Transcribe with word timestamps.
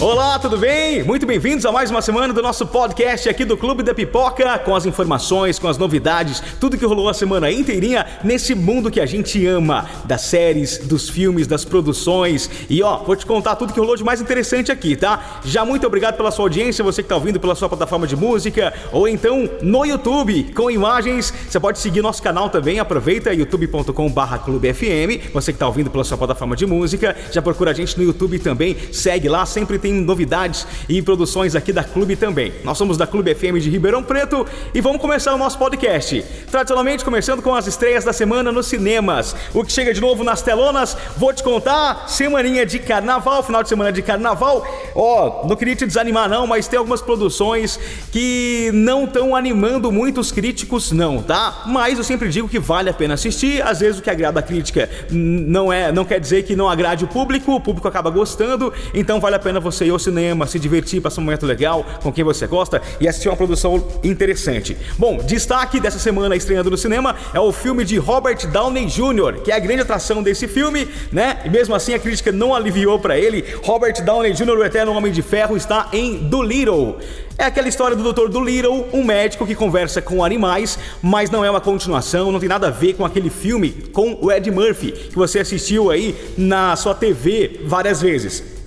Olá, 0.00 0.38
tudo 0.38 0.56
bem? 0.56 1.02
Muito 1.02 1.26
bem-vindos 1.26 1.66
a 1.66 1.72
mais 1.72 1.90
uma 1.90 2.00
semana 2.00 2.32
do 2.32 2.40
nosso 2.40 2.64
podcast 2.64 3.28
aqui 3.28 3.44
do 3.44 3.56
Clube 3.56 3.82
da 3.82 3.92
Pipoca, 3.92 4.56
com 4.60 4.76
as 4.76 4.86
informações, 4.86 5.58
com 5.58 5.66
as 5.66 5.76
novidades, 5.76 6.40
tudo 6.60 6.78
que 6.78 6.86
rolou 6.86 7.08
a 7.08 7.14
semana 7.14 7.50
inteirinha 7.50 8.06
nesse 8.22 8.54
mundo 8.54 8.92
que 8.92 9.00
a 9.00 9.06
gente 9.06 9.44
ama, 9.44 9.90
das 10.04 10.20
séries, 10.20 10.78
dos 10.78 11.08
filmes, 11.08 11.48
das 11.48 11.64
produções. 11.64 12.48
E 12.70 12.80
ó, 12.80 12.98
vou 12.98 13.16
te 13.16 13.26
contar 13.26 13.56
tudo 13.56 13.72
que 13.72 13.80
rolou 13.80 13.96
de 13.96 14.04
mais 14.04 14.20
interessante 14.20 14.70
aqui, 14.70 14.94
tá? 14.94 15.40
Já 15.44 15.64
muito 15.64 15.84
obrigado 15.84 16.16
pela 16.16 16.30
sua 16.30 16.44
audiência, 16.44 16.84
você 16.84 17.02
que 17.02 17.08
tá 17.08 17.16
ouvindo 17.16 17.40
pela 17.40 17.56
sua 17.56 17.68
plataforma 17.68 18.06
de 18.06 18.14
música 18.14 18.72
ou 18.92 19.08
então 19.08 19.50
no 19.60 19.84
YouTube 19.84 20.52
com 20.54 20.70
imagens. 20.70 21.34
Você 21.48 21.58
pode 21.58 21.80
seguir 21.80 22.02
nosso 22.02 22.22
canal 22.22 22.48
também, 22.48 22.78
aproveita 22.78 23.34
youtube.com/clubefm. 23.34 25.32
Você 25.34 25.52
que 25.52 25.58
tá 25.58 25.66
ouvindo 25.66 25.90
pela 25.90 26.04
sua 26.04 26.16
plataforma 26.16 26.54
de 26.54 26.66
música, 26.66 27.16
já 27.32 27.42
procura 27.42 27.72
a 27.72 27.74
gente 27.74 27.98
no 27.98 28.04
YouTube 28.04 28.38
também, 28.38 28.76
segue 28.92 29.28
lá, 29.28 29.44
sempre 29.44 29.76
tem 29.76 29.87
tem 29.88 29.94
novidades 29.94 30.66
e 30.88 31.00
produções 31.00 31.56
aqui 31.56 31.72
da 31.72 31.82
Clube 31.82 32.14
também. 32.14 32.52
Nós 32.62 32.76
somos 32.76 32.98
da 32.98 33.06
Clube 33.06 33.34
FM 33.34 33.58
de 33.58 33.70
Ribeirão 33.70 34.02
Preto 34.02 34.46
e 34.74 34.80
vamos 34.82 35.00
começar 35.00 35.34
o 35.34 35.38
nosso 35.38 35.58
podcast. 35.58 36.22
Tradicionalmente, 36.50 37.04
começando 37.04 37.40
com 37.40 37.54
as 37.54 37.66
estreias 37.66 38.04
da 38.04 38.12
semana 38.12 38.52
nos 38.52 38.66
cinemas. 38.66 39.34
O 39.54 39.64
que 39.64 39.72
chega 39.72 39.94
de 39.94 40.00
novo 40.00 40.22
nas 40.22 40.42
telonas, 40.42 40.96
vou 41.16 41.32
te 41.32 41.42
contar, 41.42 42.06
semaninha 42.08 42.66
de 42.66 42.78
carnaval, 42.78 43.42
final 43.42 43.62
de 43.62 43.68
semana 43.70 43.90
de 43.90 44.02
carnaval. 44.02 44.66
Ó, 44.94 45.42
oh, 45.44 45.48
não 45.48 45.56
queria 45.56 45.74
te 45.74 45.86
desanimar 45.86 46.28
não, 46.28 46.46
mas 46.46 46.68
tem 46.68 46.78
algumas 46.78 47.00
produções 47.00 47.80
que 48.12 48.70
não 48.74 49.04
estão 49.04 49.34
animando 49.34 49.90
muitos 49.90 50.30
críticos 50.30 50.92
não, 50.92 51.22
tá? 51.22 51.62
Mas 51.66 51.96
eu 51.96 52.04
sempre 52.04 52.28
digo 52.28 52.48
que 52.48 52.58
vale 52.58 52.90
a 52.90 52.94
pena 52.94 53.14
assistir. 53.14 53.62
Às 53.62 53.80
vezes 53.80 54.00
o 54.00 54.02
que 54.02 54.10
agrada 54.10 54.40
a 54.40 54.42
crítica 54.42 54.88
não 55.10 55.72
é, 55.72 55.90
não 55.90 56.04
quer 56.04 56.20
dizer 56.20 56.42
que 56.42 56.54
não 56.54 56.68
agrade 56.68 57.04
o 57.04 57.08
público, 57.08 57.54
o 57.54 57.60
público 57.60 57.88
acaba 57.88 58.10
gostando, 58.10 58.72
então 58.92 59.18
vale 59.18 59.36
a 59.36 59.38
pena 59.38 59.58
você 59.58 59.77
você 59.78 59.86
ir 59.86 59.90
ao 59.90 59.98
cinema, 59.98 60.46
se 60.46 60.58
divertir, 60.58 61.00
passar 61.00 61.20
um 61.20 61.24
momento 61.24 61.46
legal 61.46 61.86
com 62.02 62.12
quem 62.12 62.24
você 62.24 62.46
gosta 62.46 62.82
e 63.00 63.06
assistir 63.06 63.28
uma 63.28 63.36
produção 63.36 63.84
interessante. 64.02 64.76
Bom, 64.98 65.18
destaque 65.18 65.78
dessa 65.78 65.98
semana 65.98 66.34
estreando 66.34 66.70
no 66.70 66.76
cinema 66.76 67.14
é 67.32 67.38
o 67.38 67.52
filme 67.52 67.84
de 67.84 67.96
Robert 67.96 68.46
Downey 68.48 68.86
Jr., 68.86 69.42
que 69.44 69.52
é 69.52 69.54
a 69.54 69.58
grande 69.58 69.82
atração 69.82 70.22
desse 70.22 70.48
filme, 70.48 70.88
né? 71.12 71.40
E 71.44 71.50
mesmo 71.50 71.74
assim 71.74 71.94
a 71.94 71.98
crítica 71.98 72.32
não 72.32 72.54
aliviou 72.54 72.98
para 72.98 73.16
ele. 73.16 73.44
Robert 73.62 74.02
Downey 74.04 74.32
Jr., 74.32 74.50
o 74.50 74.64
eterno 74.64 74.92
Homem 74.92 75.12
de 75.12 75.22
Ferro, 75.22 75.56
está 75.56 75.88
em 75.92 76.16
Dolittle. 76.16 76.98
É 77.36 77.44
aquela 77.44 77.68
história 77.68 77.96
do 77.96 78.12
Dr. 78.12 78.28
Dolittle, 78.28 78.86
um 78.92 79.04
médico 79.04 79.46
que 79.46 79.54
conversa 79.54 80.02
com 80.02 80.24
animais, 80.24 80.76
mas 81.00 81.30
não 81.30 81.44
é 81.44 81.50
uma 81.50 81.60
continuação, 81.60 82.32
não 82.32 82.40
tem 82.40 82.48
nada 82.48 82.66
a 82.66 82.70
ver 82.70 82.94
com 82.94 83.04
aquele 83.04 83.30
filme 83.30 83.70
com 83.92 84.18
o 84.20 84.32
Ed 84.32 84.50
Murphy, 84.50 84.90
que 84.90 85.14
você 85.14 85.38
assistiu 85.38 85.88
aí 85.88 86.16
na 86.36 86.74
sua 86.74 86.96
TV 86.96 87.60
várias 87.64 88.02
vezes. 88.02 88.57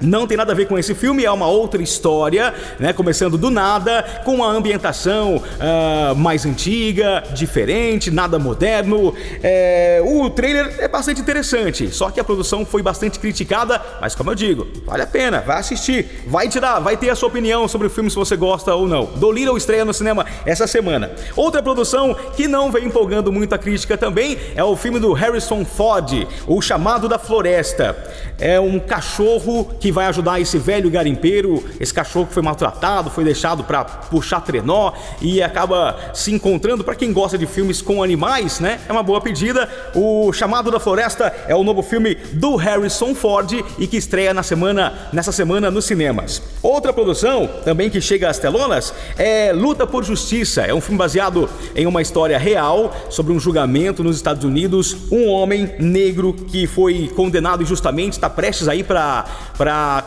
Não 0.00 0.28
tem 0.28 0.36
nada 0.36 0.52
a 0.52 0.54
ver 0.54 0.68
com 0.68 0.78
esse 0.78 0.94
filme, 0.94 1.24
é 1.24 1.30
uma 1.30 1.48
outra 1.48 1.82
história, 1.82 2.54
né? 2.78 2.92
Começando 2.92 3.36
do 3.36 3.50
nada, 3.50 4.04
com 4.24 4.36
uma 4.36 4.46
ambientação 4.46 5.36
uh, 5.36 6.14
mais 6.14 6.46
antiga, 6.46 7.24
diferente, 7.34 8.08
nada 8.08 8.38
moderno. 8.38 9.12
É, 9.42 10.00
o 10.04 10.30
trailer 10.30 10.76
é 10.78 10.86
bastante 10.86 11.20
interessante, 11.20 11.90
só 11.90 12.10
que 12.10 12.20
a 12.20 12.24
produção 12.24 12.64
foi 12.64 12.80
bastante 12.80 13.18
criticada, 13.18 13.82
mas 14.00 14.14
como 14.14 14.30
eu 14.30 14.36
digo, 14.36 14.68
vale 14.86 15.02
a 15.02 15.06
pena, 15.06 15.40
vai 15.40 15.58
assistir, 15.58 16.22
vai 16.28 16.48
tirar, 16.48 16.78
vai 16.78 16.96
ter 16.96 17.10
a 17.10 17.16
sua 17.16 17.28
opinião 17.28 17.66
sobre 17.66 17.88
o 17.88 17.90
filme 17.90 18.08
se 18.08 18.16
você 18.16 18.36
gosta 18.36 18.72
ou 18.74 18.86
não. 18.86 19.06
Dolittle 19.16 19.56
estreia 19.56 19.84
no 19.84 19.92
cinema 19.92 20.24
essa 20.46 20.68
semana. 20.68 21.10
Outra 21.34 21.60
produção 21.60 22.14
que 22.36 22.46
não 22.46 22.70
vem 22.70 22.84
empolgando 22.84 23.32
muito 23.32 23.52
a 23.52 23.58
crítica 23.58 23.98
também 23.98 24.38
é 24.54 24.62
o 24.62 24.76
filme 24.76 25.00
do 25.00 25.12
Harrison 25.12 25.64
Ford, 25.64 26.26
O 26.46 26.62
Chamado 26.62 27.08
da 27.08 27.18
Floresta. 27.18 27.96
É 28.38 28.60
um 28.60 28.78
cachorro 28.78 29.64
que 29.80 29.87
que 29.88 29.92
vai 29.92 30.04
ajudar 30.04 30.38
esse 30.38 30.58
velho 30.58 30.90
garimpeiro, 30.90 31.64
esse 31.80 31.94
cachorro 31.94 32.26
que 32.26 32.34
foi 32.34 32.42
maltratado, 32.42 33.08
foi 33.08 33.24
deixado 33.24 33.64
para 33.64 33.84
puxar 33.84 34.42
trenó 34.42 34.92
e 35.18 35.42
acaba 35.42 35.96
se 36.12 36.30
encontrando. 36.30 36.84
Para 36.84 36.94
quem 36.94 37.10
gosta 37.10 37.38
de 37.38 37.46
filmes 37.46 37.80
com 37.80 38.02
animais, 38.02 38.60
né? 38.60 38.80
É 38.86 38.92
uma 38.92 39.02
boa 39.02 39.18
pedida. 39.18 39.66
O 39.94 40.30
Chamado 40.30 40.70
da 40.70 40.78
Floresta 40.78 41.34
é 41.46 41.54
o 41.54 41.64
novo 41.64 41.82
filme 41.82 42.16
do 42.34 42.54
Harrison 42.56 43.14
Ford 43.14 43.64
e 43.78 43.86
que 43.86 43.96
estreia 43.96 44.34
na 44.34 44.42
semana, 44.42 45.08
nessa 45.10 45.32
semana 45.32 45.70
nos 45.70 45.86
cinemas. 45.86 46.42
Outra 46.62 46.92
produção, 46.92 47.48
também 47.64 47.88
que 47.88 47.98
chega 47.98 48.28
às 48.28 48.38
telonas, 48.38 48.92
é 49.16 49.54
Luta 49.54 49.86
por 49.86 50.04
Justiça. 50.04 50.60
É 50.60 50.74
um 50.74 50.82
filme 50.82 50.98
baseado 50.98 51.48
em 51.74 51.86
uma 51.86 52.02
história 52.02 52.36
real 52.36 52.94
sobre 53.08 53.32
um 53.32 53.40
julgamento 53.40 54.04
nos 54.04 54.16
Estados 54.16 54.44
Unidos. 54.44 54.94
Um 55.10 55.28
homem 55.28 55.72
negro 55.78 56.34
que 56.34 56.66
foi 56.66 57.10
condenado 57.16 57.62
injustamente, 57.62 58.18
está 58.18 58.28
prestes 58.28 58.68
aí 58.68 58.84
para 58.84 59.24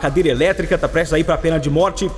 cadeira 0.00 0.28
elétrica, 0.28 0.74
está 0.74 0.88
prestes 0.88 1.12
aí 1.14 1.24
para 1.24 1.34
a 1.34 1.38
pena 1.38 1.58
de 1.58 1.70
morte 1.70 2.10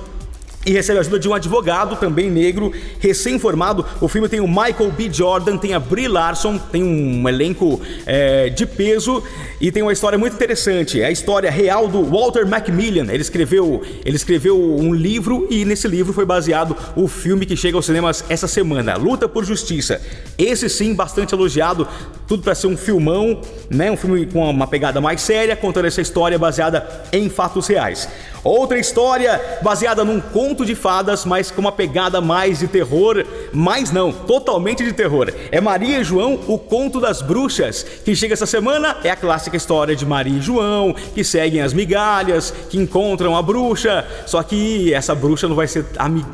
e 0.65 0.71
recebe 0.71 0.97
a 0.97 1.01
ajuda 1.01 1.19
de 1.19 1.29
um 1.29 1.33
advogado 1.33 1.95
também 1.95 2.29
negro, 2.29 2.71
recém-formado. 2.99 3.85
O 4.01 4.07
filme 4.07 4.27
tem 4.27 4.39
o 4.39 4.47
Michael 4.47 4.91
B. 4.91 5.09
Jordan, 5.11 5.57
tem 5.57 5.73
a 5.73 5.79
Brie 5.79 6.07
Larson, 6.07 6.57
tem 6.57 6.83
um 6.83 7.29
elenco 7.29 7.79
é, 8.05 8.49
de 8.49 8.65
peso 8.65 9.23
e 9.61 9.71
tem 9.71 9.83
uma 9.83 9.93
história 9.93 10.17
muito 10.17 10.33
interessante. 10.33 11.01
É 11.01 11.05
a 11.05 11.11
história 11.11 11.51
real 11.51 11.87
do 11.87 12.03
Walter 12.03 12.47
Macmillan. 12.47 13.11
Ele 13.11 13.21
escreveu, 13.21 13.83
ele 14.03 14.15
escreveu 14.15 14.59
um 14.59 14.93
livro 14.93 15.47
e 15.51 15.63
nesse 15.65 15.87
livro 15.87 16.13
foi 16.13 16.25
baseado 16.25 16.75
o 16.95 17.07
filme 17.07 17.45
que 17.45 17.55
chega 17.55 17.77
aos 17.77 17.85
cinemas 17.85 18.23
essa 18.27 18.47
semana, 18.47 18.97
Luta 18.97 19.29
por 19.29 19.45
Justiça. 19.45 20.01
Esse 20.37 20.69
sim, 20.69 20.93
bastante 20.93 21.33
elogiado, 21.33 21.87
tudo 22.27 22.43
para 22.43 22.55
ser 22.55 22.67
um 22.67 22.77
filmão, 22.77 23.41
né? 23.69 23.91
Um 23.91 23.97
filme 23.97 24.25
com 24.25 24.49
uma 24.49 24.67
pegada 24.67 24.99
mais 24.99 25.21
séria, 25.21 25.55
contando 25.55 25.85
essa 25.85 26.01
história 26.01 26.39
baseada 26.39 26.87
em 27.11 27.29
fatos 27.29 27.67
reais. 27.67 28.09
Outra 28.45 28.77
história 28.77 29.41
baseada 29.63 30.05
num 30.05 30.21
conto 30.21 30.63
de 30.63 30.75
fadas, 30.75 31.25
mas 31.25 31.49
com 31.49 31.61
uma 31.61 31.71
pegada 31.71 32.21
mais 32.21 32.59
de 32.59 32.67
terror, 32.67 33.25
mas 33.51 33.91
não, 33.91 34.11
totalmente 34.11 34.83
de 34.83 34.93
terror. 34.93 35.33
É 35.51 35.59
Maria 35.59 35.97
e 35.97 36.03
João, 36.03 36.39
o 36.47 36.59
conto 36.59 37.01
das 37.01 37.23
bruxas, 37.23 37.83
que 38.05 38.15
chega 38.15 38.35
essa 38.35 38.45
semana 38.45 38.97
é 39.03 39.09
a 39.09 39.15
clássica 39.15 39.57
história 39.57 39.95
de 39.95 40.05
Maria 40.05 40.37
e 40.37 40.41
João, 40.41 40.93
que 40.93 41.23
seguem 41.23 41.59
as 41.59 41.73
migalhas, 41.73 42.53
que 42.69 42.77
encontram 42.77 43.35
a 43.35 43.41
bruxa, 43.41 44.05
só 44.27 44.43
que 44.43 44.93
essa 44.93 45.15
bruxa 45.15 45.47
não 45.47 45.55
vai 45.55 45.67
ser 45.67 45.83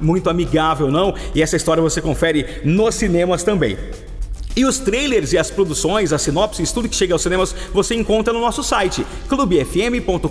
muito 0.02 0.30
amigável 0.30 0.92
não, 0.92 1.16
e 1.34 1.42
essa 1.42 1.56
história 1.56 1.82
você 1.82 2.02
confere 2.02 2.60
nos 2.66 2.94
cinemas 2.96 3.42
também. 3.42 3.78
E 4.56 4.66
os 4.66 4.80
trailers 4.80 5.32
e 5.34 5.38
as 5.38 5.50
produções, 5.50 6.12
as 6.12 6.22
sinopses, 6.22 6.72
tudo 6.72 6.90
que 6.90 6.96
chega 6.96 7.14
aos 7.14 7.22
cinemas, 7.22 7.56
você 7.74 7.96
encontra 7.96 8.34
no 8.34 8.42
nosso 8.42 8.64
site, 8.64 9.06
clubefm.com.br. 9.30 10.28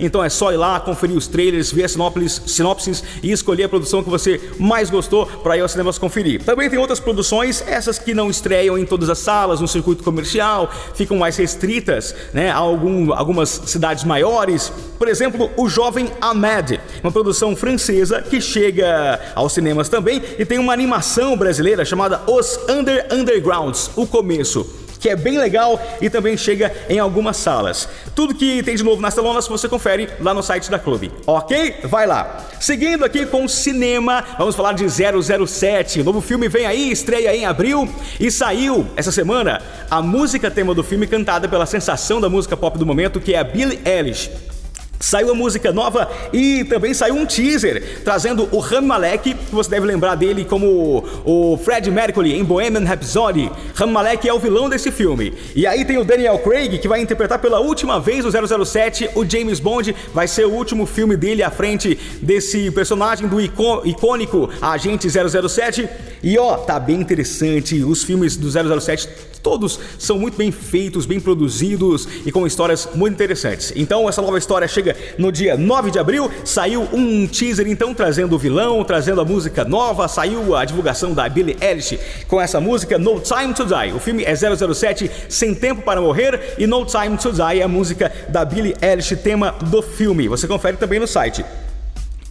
Então 0.00 0.22
é 0.22 0.28
só 0.28 0.52
ir 0.52 0.56
lá, 0.56 0.80
conferir 0.80 1.16
os 1.16 1.28
trailers, 1.28 1.70
ver 1.70 1.84
as 1.84 1.92
sinopses, 1.92 2.42
sinopses 2.46 3.04
e 3.22 3.30
escolher 3.30 3.64
a 3.64 3.68
produção 3.68 4.02
que 4.02 4.10
você 4.10 4.40
mais 4.58 4.90
gostou 4.90 5.26
para 5.26 5.56
ir 5.56 5.60
aos 5.60 5.70
cinemas 5.70 5.98
conferir. 5.98 6.42
Também 6.42 6.68
tem 6.68 6.78
outras 6.78 6.98
produções, 6.98 7.62
essas 7.66 7.98
que 7.98 8.14
não 8.14 8.28
estreiam 8.30 8.76
em 8.76 8.84
todas 8.84 9.08
as 9.08 9.18
salas, 9.18 9.60
no 9.60 9.68
circuito 9.68 10.02
comercial, 10.02 10.70
ficam 10.94 11.16
mais 11.16 11.36
restritas 11.36 12.14
né, 12.32 12.50
a 12.50 12.56
algum, 12.56 13.12
algumas 13.12 13.48
cidades 13.48 14.04
maiores. 14.04 14.72
Por 14.98 15.08
exemplo, 15.08 15.50
O 15.56 15.68
Jovem 15.68 16.10
Ahmed, 16.20 16.80
uma 17.02 17.12
produção 17.12 17.54
francesa 17.54 18.22
que 18.22 18.40
chega 18.40 19.20
aos 19.34 19.52
cinemas 19.52 19.88
também 19.88 20.22
e 20.38 20.44
tem 20.44 20.58
uma 20.58 20.72
animação 20.72 21.36
brasileira 21.36 21.84
chamada 21.84 22.20
Os 22.26 22.58
Under 22.68 23.03
Undergrounds, 23.12 23.90
o 23.96 24.06
começo 24.06 24.84
que 25.04 25.10
é 25.10 25.16
bem 25.16 25.36
legal 25.36 25.78
e 26.00 26.08
também 26.08 26.34
chega 26.34 26.72
em 26.88 26.98
algumas 26.98 27.36
salas. 27.36 27.86
Tudo 28.14 28.34
que 28.34 28.62
tem 28.62 28.74
de 28.74 28.82
novo 28.82 29.02
nas 29.02 29.14
telonas 29.14 29.46
você 29.46 29.68
confere 29.68 30.08
lá 30.18 30.32
no 30.32 30.42
site 30.42 30.70
da 30.70 30.78
Clube, 30.78 31.12
ok? 31.26 31.74
Vai 31.84 32.06
lá. 32.06 32.42
Seguindo 32.58 33.04
aqui 33.04 33.26
com 33.26 33.46
cinema, 33.46 34.24
vamos 34.38 34.56
falar 34.56 34.72
de 34.72 34.86
007. 34.88 36.00
O 36.00 36.04
novo 36.04 36.22
filme 36.22 36.48
vem 36.48 36.64
aí, 36.64 36.90
estreia 36.90 37.36
em 37.36 37.44
abril 37.44 37.86
e 38.18 38.30
saiu 38.30 38.86
essa 38.96 39.12
semana 39.12 39.60
a 39.90 40.00
música 40.00 40.50
tema 40.50 40.74
do 40.74 40.82
filme 40.82 41.06
cantada 41.06 41.46
pela 41.50 41.66
sensação 41.66 42.18
da 42.18 42.30
música 42.30 42.56
pop 42.56 42.78
do 42.78 42.86
momento, 42.86 43.20
que 43.20 43.34
é 43.34 43.38
a 43.38 43.44
Billie 43.44 43.80
Eilish. 43.84 44.53
Saiu 44.98 45.30
a 45.30 45.34
música 45.34 45.72
nova 45.72 46.10
e 46.32 46.64
também 46.64 46.94
saiu 46.94 47.14
um 47.14 47.26
teaser 47.26 48.00
trazendo 48.02 48.48
o 48.50 48.58
Rami 48.58 48.86
Malek, 48.86 49.34
que 49.34 49.54
você 49.54 49.70
deve 49.70 49.86
lembrar 49.86 50.14
dele 50.14 50.44
como 50.44 51.04
o 51.24 51.58
Fred 51.58 51.90
Mercury 51.90 52.32
em 52.34 52.44
Bohemian 52.44 52.84
Rhapsody. 52.84 53.50
Rami 53.74 53.92
Malek 53.92 54.28
é 54.28 54.32
o 54.32 54.38
vilão 54.38 54.68
desse 54.68 54.90
filme. 54.90 55.34
E 55.54 55.66
aí 55.66 55.84
tem 55.84 55.98
o 55.98 56.04
Daniel 56.04 56.38
Craig, 56.38 56.78
que 56.78 56.88
vai 56.88 57.00
interpretar 57.00 57.38
pela 57.38 57.60
última 57.60 58.00
vez 58.00 58.24
o 58.24 58.64
007, 58.64 59.10
o 59.14 59.24
James 59.28 59.60
Bond. 59.60 59.94
Vai 60.12 60.26
ser 60.28 60.46
o 60.46 60.50
último 60.50 60.86
filme 60.86 61.16
dele 61.16 61.42
à 61.42 61.50
frente 61.50 61.98
desse 62.22 62.70
personagem 62.70 63.28
do 63.28 63.40
icônico 63.40 64.48
Agente 64.60 65.08
007. 65.10 65.88
E 66.22 66.38
ó, 66.38 66.56
tá 66.56 66.80
bem 66.80 67.00
interessante. 67.00 67.82
Os 67.82 68.02
filmes 68.02 68.36
do 68.36 68.48
007 68.50 69.08
todos 69.44 69.78
são 69.98 70.18
muito 70.18 70.38
bem 70.38 70.50
feitos, 70.50 71.04
bem 71.04 71.20
produzidos 71.20 72.08
e 72.24 72.32
com 72.32 72.46
histórias 72.46 72.88
muito 72.94 73.12
interessantes. 73.12 73.74
Então, 73.76 74.08
essa 74.08 74.22
nova 74.22 74.38
história 74.38 74.66
chega 74.66 74.83
no 75.16 75.30
dia 75.30 75.56
9 75.56 75.90
de 75.90 75.98
abril. 75.98 76.30
Saiu 76.44 76.88
um 76.92 77.26
teaser, 77.26 77.68
então, 77.68 77.94
trazendo 77.94 78.34
o 78.34 78.38
vilão, 78.38 78.82
trazendo 78.84 79.20
a 79.20 79.24
música 79.24 79.64
nova. 79.64 80.08
Saiu 80.08 80.56
a 80.56 80.64
divulgação 80.64 81.12
da 81.12 81.28
Billie 81.28 81.56
Eilish 81.60 81.98
com 82.26 82.40
essa 82.40 82.60
música 82.60 82.98
No 82.98 83.20
Time 83.20 83.54
to 83.54 83.64
Die. 83.64 83.92
O 83.94 84.00
filme 84.00 84.24
é 84.24 84.34
007 84.34 85.10
Sem 85.28 85.54
Tempo 85.54 85.82
para 85.82 86.00
Morrer 86.00 86.54
e 86.58 86.66
No 86.66 86.84
Time 86.84 87.16
to 87.16 87.32
Die 87.32 87.60
é 87.60 87.62
a 87.62 87.68
música 87.68 88.10
da 88.28 88.44
Billie 88.44 88.74
Eilish, 88.82 89.16
tema 89.16 89.52
do 89.52 89.82
filme. 89.82 90.28
Você 90.28 90.46
confere 90.48 90.76
também 90.76 90.98
no 90.98 91.06
site. 91.06 91.44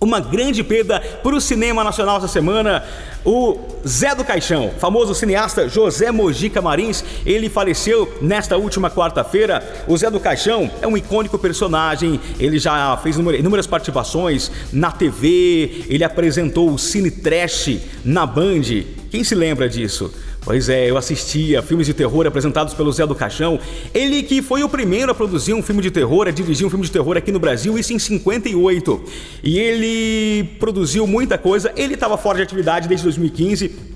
Uma 0.03 0.19
grande 0.19 0.61
perda 0.65 0.99
para 0.99 1.33
o 1.33 1.39
cinema 1.39 1.81
nacional 1.81 2.17
essa 2.17 2.27
semana. 2.27 2.83
O 3.23 3.57
Zé 3.87 4.13
do 4.13 4.25
Caixão, 4.25 4.69
famoso 4.77 5.15
cineasta 5.15 5.69
José 5.69 6.11
Mojica 6.11 6.61
Marins, 6.61 7.05
ele 7.25 7.47
faleceu 7.47 8.13
nesta 8.21 8.57
última 8.57 8.91
quarta-feira. 8.91 9.63
O 9.87 9.95
Zé 9.95 10.11
do 10.11 10.19
Caixão 10.19 10.69
é 10.81 10.87
um 10.87 10.97
icônico 10.97 11.39
personagem, 11.39 12.19
ele 12.37 12.59
já 12.59 12.97
fez 12.97 13.15
inúmeras 13.15 13.65
participações 13.65 14.51
na 14.73 14.91
TV, 14.91 15.85
ele 15.87 16.03
apresentou 16.03 16.69
o 16.69 16.77
Cine 16.77 17.09
Trash 17.09 17.79
na 18.03 18.25
Band. 18.25 18.83
Quem 19.09 19.23
se 19.23 19.33
lembra 19.33 19.69
disso? 19.69 20.13
Pois 20.45 20.67
é, 20.67 20.89
eu 20.89 20.97
assistia 20.97 21.61
filmes 21.61 21.87
de 21.87 21.93
terror 21.93 22.27
apresentados 22.27 22.73
pelo 22.73 22.91
Zé 22.91 23.07
do 23.07 23.15
Caixão. 23.15 23.59
Ele 23.93 24.21
que 24.23 24.41
foi 24.41 24.61
o 24.61 24.67
primeiro 24.67 25.11
a 25.11 25.15
produzir 25.15 25.53
um 25.53 25.63
filme 25.63 25.81
de 25.81 25.89
terror, 25.89 26.27
a 26.27 26.31
dirigir 26.31 26.67
um 26.67 26.69
filme 26.69 26.85
de 26.85 26.91
terror 26.91 27.15
aqui 27.15 27.31
no 27.31 27.39
Brasil, 27.39 27.77
isso 27.77 27.93
em 27.93 27.99
58. 27.99 29.03
E 29.41 29.57
ele 29.57 30.43
produziu 30.59 31.07
muita 31.07 31.37
coisa. 31.37 31.71
Ele 31.77 31.93
estava 31.93 32.17
fora 32.17 32.37
de 32.37 32.43
atividade 32.43 32.89
desde 32.89 33.03
2015 33.05 33.92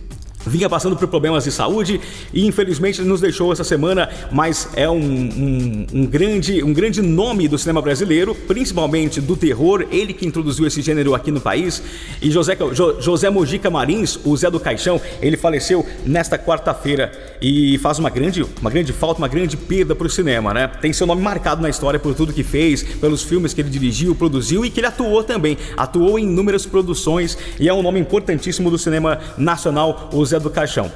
vinha 0.48 0.70
passando 0.70 0.96
por 0.96 1.08
problemas 1.08 1.44
de 1.44 1.52
saúde 1.52 2.00
e 2.34 2.46
infelizmente 2.46 3.02
nos 3.02 3.22
deixou 3.22 3.52
essa 3.52 3.64
semana, 3.64 4.10
mas 4.32 4.70
é 4.76 4.90
um, 4.90 4.98
um, 4.98 5.88
um, 5.94 6.06
grande, 6.06 6.64
um 6.64 6.74
grande 6.74 7.02
nome 7.02 7.48
do 7.48 7.58
cinema 7.58 7.82
brasileiro, 7.82 8.34
principalmente 8.34 9.22
do 9.22 9.36
terror, 9.36 9.86
ele 9.92 10.14
que 10.14 10.26
introduziu 10.26 10.66
esse 10.66 10.82
gênero 10.82 11.14
aqui 11.14 11.32
no 11.32 11.42
país. 11.42 11.82
E 12.22 12.32
José, 12.32 12.58
jo, 12.74 13.00
José 13.00 13.30
Mojica 13.30 13.70
Marins, 13.70 14.20
o 14.24 14.36
Zé 14.36 14.50
do 14.50 14.60
Caixão, 14.60 15.00
ele 15.22 15.38
faleceu 15.38 15.86
nesta 16.06 16.38
quarta-feira 16.38 17.12
e 17.42 17.78
faz 17.80 18.00
uma 18.00 18.10
grande, 18.10 18.46
uma 18.62 18.70
grande 18.70 18.94
falta, 18.94 19.20
uma 19.20 19.28
grande 19.28 19.58
perda 19.58 19.96
para 19.96 20.08
o 20.08 20.10
cinema, 20.10 20.54
né? 20.54 20.68
Tem 20.82 20.94
seu 20.94 21.06
nome 21.06 21.22
marcado 21.22 21.62
na 21.62 21.70
história 21.70 22.00
por 22.00 22.14
tudo 22.16 22.34
que 22.34 22.44
fez, 22.44 22.84
pelos 22.84 23.24
filmes 23.24 23.54
que 23.54 23.62
ele 23.62 23.70
dirigiu, 23.70 24.16
produziu 24.16 24.66
e 24.66 24.70
que 24.70 24.80
ele 24.80 24.88
atuou 24.88 25.24
também. 25.24 25.58
Atuou 25.76 26.18
em 26.18 26.24
inúmeras 26.24 26.66
produções 26.66 27.38
e 27.60 27.68
é 27.68 27.74
um 27.74 27.82
nome 27.82 28.00
importantíssimo 28.00 28.70
do 28.70 28.78
cinema 28.78 29.20
nacional, 29.38 30.10
o 30.14 30.26
Zé 30.26 30.37
do 30.40 30.50
Caixão. 30.50 30.92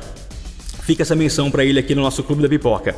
Fica 0.84 1.04
essa 1.04 1.16
menção 1.16 1.52
para 1.52 1.64
ele 1.64 1.80
aqui 1.80 1.94
no 1.94 2.02
nosso 2.02 2.24
Clube 2.24 2.42
da 2.42 2.50
Pipoca. 2.50 2.96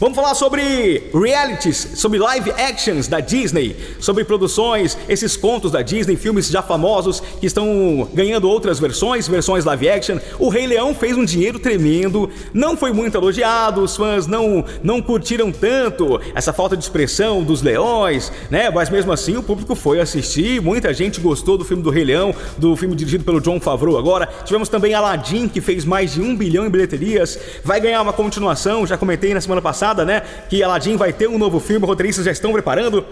Vamos 0.00 0.16
falar 0.16 0.34
sobre 0.34 1.08
realities, 1.14 1.92
sobre 1.94 2.18
live 2.18 2.50
actions 2.50 3.06
da 3.06 3.20
Disney, 3.20 3.76
sobre 4.00 4.24
produções, 4.24 4.98
esses 5.08 5.36
contos 5.36 5.70
da 5.70 5.82
Disney, 5.82 6.16
filmes 6.16 6.48
já 6.48 6.60
famosos 6.60 7.20
que 7.20 7.46
estão 7.46 8.08
ganhando 8.12 8.50
outras 8.50 8.80
versões, 8.80 9.28
versões 9.28 9.64
live 9.64 9.88
action. 9.88 10.18
O 10.36 10.48
Rei 10.48 10.66
Leão 10.66 10.96
fez 10.96 11.16
um 11.16 11.24
dinheiro 11.24 11.60
tremendo, 11.60 12.28
não 12.52 12.76
foi 12.76 12.92
muito 12.92 13.16
elogiado, 13.16 13.82
os 13.82 13.94
fãs 13.94 14.26
não, 14.26 14.64
não 14.82 15.00
curtiram 15.00 15.52
tanto 15.52 16.20
essa 16.34 16.52
falta 16.52 16.76
de 16.76 16.82
expressão 16.82 17.44
dos 17.44 17.62
leões, 17.62 18.32
né? 18.50 18.70
Mas 18.70 18.90
mesmo 18.90 19.12
assim 19.12 19.36
o 19.36 19.44
público 19.44 19.76
foi 19.76 20.00
assistir, 20.00 20.60
muita 20.60 20.92
gente 20.92 21.20
gostou 21.20 21.56
do 21.56 21.64
filme 21.64 21.84
do 21.84 21.90
Rei 21.90 22.02
Leão, 22.02 22.34
do 22.58 22.74
filme 22.74 22.96
dirigido 22.96 23.22
pelo 23.22 23.40
John 23.40 23.60
Favreau 23.60 23.96
agora. 23.96 24.28
Tivemos 24.44 24.68
também 24.68 24.92
Aladdin, 24.92 25.46
que 25.46 25.60
fez 25.60 25.84
mais 25.84 26.14
de 26.14 26.20
um 26.20 26.34
bilhão 26.34 26.66
em 26.66 26.70
bilheterias, 26.70 27.38
vai 27.62 27.80
ganhar 27.80 28.02
uma 28.02 28.12
continuação, 28.12 28.84
já 28.84 28.98
comentei 28.98 29.32
na 29.32 29.40
semana 29.40 29.62
passada 29.62 29.83
né? 30.04 30.22
Que 30.48 30.62
Aladdin 30.62 30.96
vai 30.96 31.12
ter 31.12 31.28
um 31.28 31.36
novo 31.36 31.60
filme, 31.60 31.84
roteiristas 31.84 32.24
já 32.24 32.30
estão 32.30 32.52
preparando. 32.52 33.04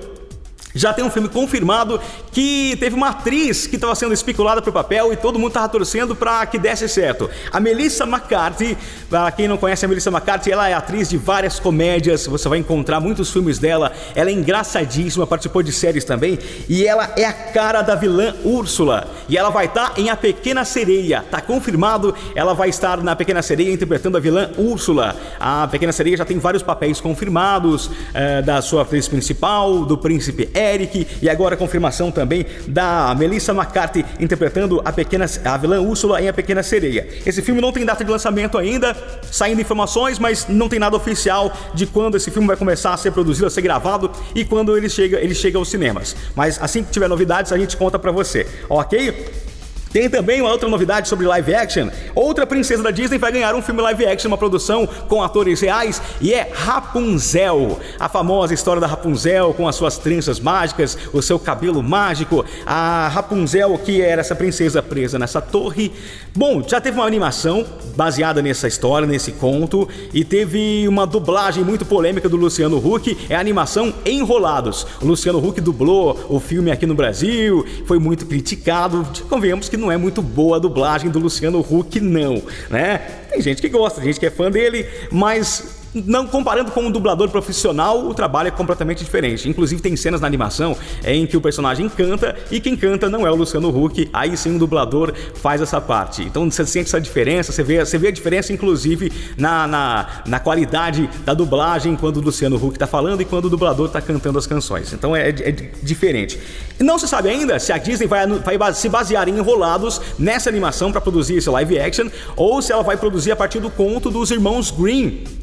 Já 0.75 0.93
tem 0.93 1.05
um 1.05 1.11
filme 1.11 1.29
confirmado 1.29 2.01
que 2.31 2.77
teve 2.81 2.97
uma 2.97 3.11
atriz 3.11 3.67
que 3.67 3.77
estava 3.77 3.95
sendo 3.95 4.15
especulada 4.15 4.63
para 4.63 4.71
o 4.71 4.73
papel 4.73 5.13
e 5.13 5.17
todo 5.17 5.39
mundo 5.39 5.49
estava 5.49 5.69
torcendo 5.69 6.17
para 6.17 6.45
que 6.47 6.59
desse 6.59 6.89
certo. 6.89 7.29
A 7.51 7.61
Melissa 7.61 8.05
McCarthy, 8.05 8.77
para 9.09 9.31
quem 9.33 9.47
não 9.47 9.59
conhece 9.59 9.85
a 9.85 9.89
Melissa 9.89 10.11
McCarthy, 10.11 10.51
ela 10.51 10.69
é 10.69 10.75
atriz 10.75 11.11
de 11.11 11.19
várias 11.19 11.61
comédias, 11.61 12.27
você 12.27 12.49
vai 12.49 12.59
encontrar 12.59 13.01
muitos 13.01 13.31
filmes 13.31 13.59
dela. 13.59 13.93
Ela 14.15 14.31
é 14.31 14.33
engraçadíssima, 14.33 15.27
participou 15.27 15.63
de 15.63 15.73
séries 15.73 16.05
também 16.05 16.39
e 16.69 16.87
ela 16.87 17.13
é 17.17 17.25
a 17.25 17.33
cara 17.33 17.83
da 17.83 17.95
vilã 17.95 18.35
Úrsula. 18.43 19.09
E 19.29 19.37
ela 19.37 19.51
vai 19.51 19.67
estar 19.67 19.91
tá 19.91 20.01
em 20.01 20.09
A 20.09 20.17
Pequena 20.17 20.65
Sereia. 20.65 21.25
Tá 21.31 21.41
confirmado, 21.41 22.15
ela 22.35 22.55
vai 22.55 22.71
estar 22.71 23.03
na 23.03 23.15
Pequena 23.15 23.43
Sereia 23.43 23.73
interpretando 23.73 24.17
a 24.17 24.21
vilã 24.21 24.51
Úrsula. 24.57 25.17
A 25.39 25.69
Pequena 25.69 25.93
Sereia 25.93 26.17
já 26.17 26.25
tem 26.25 26.39
vários 26.39 26.63
papéis 26.63 27.01
confirmados 27.01 27.91
é, 28.15 28.41
da 28.41 28.63
sua 28.63 28.83
atriz 28.83 29.07
principal, 29.07 29.85
do 29.85 29.99
príncipe 29.99 30.49
Eric 30.63 31.07
e 31.21 31.29
agora 31.29 31.55
a 31.55 31.59
confirmação 31.59 32.11
também 32.11 32.47
da 32.67 33.15
Melissa 33.19 33.53
McCarthy 33.53 34.05
interpretando 34.21 34.81
a 34.85 34.93
pequena 34.93 35.27
a 35.45 35.57
vilã 35.57 35.81
Úrsula 35.81 36.21
em 36.21 36.29
A 36.29 36.33
Pequena 36.33 36.63
Sereia. 36.63 37.07
Esse 37.25 37.43
filme 37.43 37.61
não 37.61 37.73
tem 37.73 37.85
data 37.85 38.05
de 38.05 38.11
lançamento 38.11 38.59
ainda, 38.59 38.97
saindo 39.31 39.61
informações, 39.61 40.19
mas 40.19 40.47
não 40.49 40.69
tem 40.69 40.79
nada 40.79 40.97
oficial 40.97 41.53
de 41.75 41.87
quando 41.87 42.17
esse 42.17 42.31
filme 42.31 42.47
vai 42.47 42.57
começar 42.57 42.93
a 42.93 42.97
ser 42.97 43.11
produzido, 43.13 43.47
a 43.47 43.51
ser 43.51 43.63
gravado 43.63 44.11
e 44.35 44.45
quando 44.45 44.77
ele 44.77 44.89
chega, 44.89 45.19
ele 45.19 45.35
chega 45.35 45.59
aos 45.59 45.69
cinemas. 45.69 46.17
Mas 46.35 46.61
assim 46.63 46.83
que 46.83 46.91
tiver 46.91 47.09
novidades, 47.09 47.53
a 47.53 47.59
gente 47.59 47.77
conta 47.77 47.99
para 47.99 48.13
você. 48.13 48.47
OK? 48.69 49.52
Tem 49.93 50.09
também 50.09 50.41
uma 50.41 50.51
outra 50.51 50.69
novidade 50.69 51.09
sobre 51.09 51.27
live 51.27 51.55
action. 51.55 51.89
Outra 52.15 52.47
princesa 52.47 52.83
da 52.83 52.91
Disney 52.91 53.19
vai 53.19 53.31
ganhar 53.31 53.55
um 53.55 53.63
filme 53.63 53.83
live 53.83 54.07
action, 54.07 54.29
uma 54.29 54.39
produção 54.39 54.87
com 55.09 55.23
atores 55.23 55.61
reais, 55.61 56.01
e 56.21 56.33
é 56.33 56.51
Rapunzel. 56.53 57.79
A 57.99 58.09
famosa 58.09 58.55
história 58.55 58.81
da 58.81 58.87
Rapunzel 58.87 59.53
com 59.55 59.69
as 59.69 59.77
suas 59.77 59.99
tranças 59.99 60.41
mágicas, 60.41 60.97
o 61.13 61.21
seu 61.21 61.39
cabelo 61.39 61.83
mágico. 61.83 62.45
A 62.65 63.09
Rapunzel, 63.09 63.79
que 63.79 64.01
era 64.01 64.21
essa 64.21 64.35
princesa 64.35 64.83
presa 64.83 65.19
nessa 65.19 65.41
torre. 65.41 65.93
Bom, 66.35 66.63
já 66.67 66.81
teve 66.81 66.99
uma 66.99 67.07
animação 67.07 67.67
baseada 67.95 68.41
nessa 68.41 68.67
história, 68.67 69.07
nesse 69.07 69.33
conto, 69.33 69.87
e 70.15 70.25
teve 70.25 70.89
uma 70.89 71.07
dublagem 71.07 71.63
muito 71.63 71.85
polêmica 71.85 72.29
do 72.29 72.37
Luciano 72.37 72.79
Huck. 72.79 73.17
É 73.29 73.37
a 73.37 73.41
animação 73.41 73.93
Enrolados. 74.07 74.87
O 75.03 75.07
Luciano 75.07 75.47
Huck 75.47 75.61
dublou 75.61 76.19
o 76.31 76.41
filme 76.41 76.71
aqui 76.71 76.87
no 76.87 76.95
Brasil, 76.95 77.67
foi 77.87 77.99
muito 77.99 78.25
criticado. 78.25 79.07
Convenhamos 79.29 79.69
que 79.69 79.77
não 79.83 79.93
é 79.93 79.97
muito 79.97 80.23
boa 80.23 80.57
a 80.57 80.61
dublagem 80.61 81.11
do 81.11 81.19
Luciano 81.19 81.61
Huck, 81.61 82.01
não, 82.01 82.43
né? 82.71 82.99
Tem 83.29 83.43
gente 83.43 83.61
que 83.61 83.69
gosta, 83.69 84.01
tem 84.01 84.11
gente 84.11 84.21
que 84.21 84.27
é 84.27 84.31
fã 84.31 84.51
dele, 84.51 84.87
mas 85.11 85.82
não 85.95 86.27
comparando 86.27 86.71
com 86.71 86.83
um 86.85 86.91
dublador 86.91 87.29
profissional, 87.29 88.07
o 88.07 88.15
trabalho 88.15 88.49
é 88.49 88.51
completamente 88.51 89.05
diferente. 89.05 89.49
Inclusive 89.49 89.83
tem 89.83 89.97
cenas 89.97 90.21
na 90.21 90.27
animação 90.27 90.77
em 91.05 91.27
que 91.27 91.37
o 91.37 91.41
personagem 91.41 91.89
canta 91.89 92.37
e 92.51 92.61
quem 92.61 92.77
canta 92.77 93.09
não 93.09 93.27
é 93.27 93.31
o 93.31 93.35
Luciano 93.35 93.69
Huck, 93.69 94.09
aí 94.13 94.37
sim 94.37 94.57
o 94.57 94.59
dublador 94.59 95.13
faz 95.35 95.61
essa 95.61 95.81
parte. 95.81 96.23
Então 96.23 96.51
você 96.51 96.65
sente 96.65 96.89
essa 96.89 97.01
diferença, 97.01 97.53
você 97.53 97.63
vê, 97.63 97.85
você 97.85 97.99
vê 97.99 98.09
a 98.09 98.11
diferença 98.11 98.53
inclusive 98.53 99.13
na, 99.37 99.67
na, 99.67 100.07
na 100.27 100.41
qualidade 100.41 101.09
da 101.25 101.35
dublagem 101.35 101.95
quando 101.97 102.19
o 102.19 102.21
Luciano 102.21 102.57
Huck 102.57 102.75
está 102.75 102.87
falando 102.87 103.21
e 103.21 103.25
quando 103.25 103.47
o 103.47 103.51
dublador 103.51 103.87
está 103.87 104.01
cantando 104.01 104.39
as 104.39 104.47
canções. 104.47 104.93
Então 104.93 105.15
é, 105.15 105.29
é 105.29 105.53
diferente. 105.83 106.39
Não 106.79 106.99
se 106.99 107.07
sabe 107.07 107.29
ainda 107.29 107.59
se 107.59 107.73
a 107.73 107.79
Disney 107.79 108.07
vai, 108.07 108.27
vai 108.27 108.75
se 108.75 108.89
basear 108.89 109.29
em 109.29 109.37
enrolados 109.37 110.01
nessa 110.19 110.49
animação 110.49 110.91
para 110.91 111.01
produzir 111.01 111.37
esse 111.37 111.51
live 111.51 111.79
action 111.79 112.09
ou 112.37 112.63
se 112.63 112.73
ela 112.73 112.83
vai 112.83 112.97
produzir 112.97 113.33
a 113.33 113.37
partir 113.37 113.61
do 113.61 113.71
conto 113.71 114.11
dos 114.11 114.31
irmãos 114.31 114.71
Green 114.71 115.42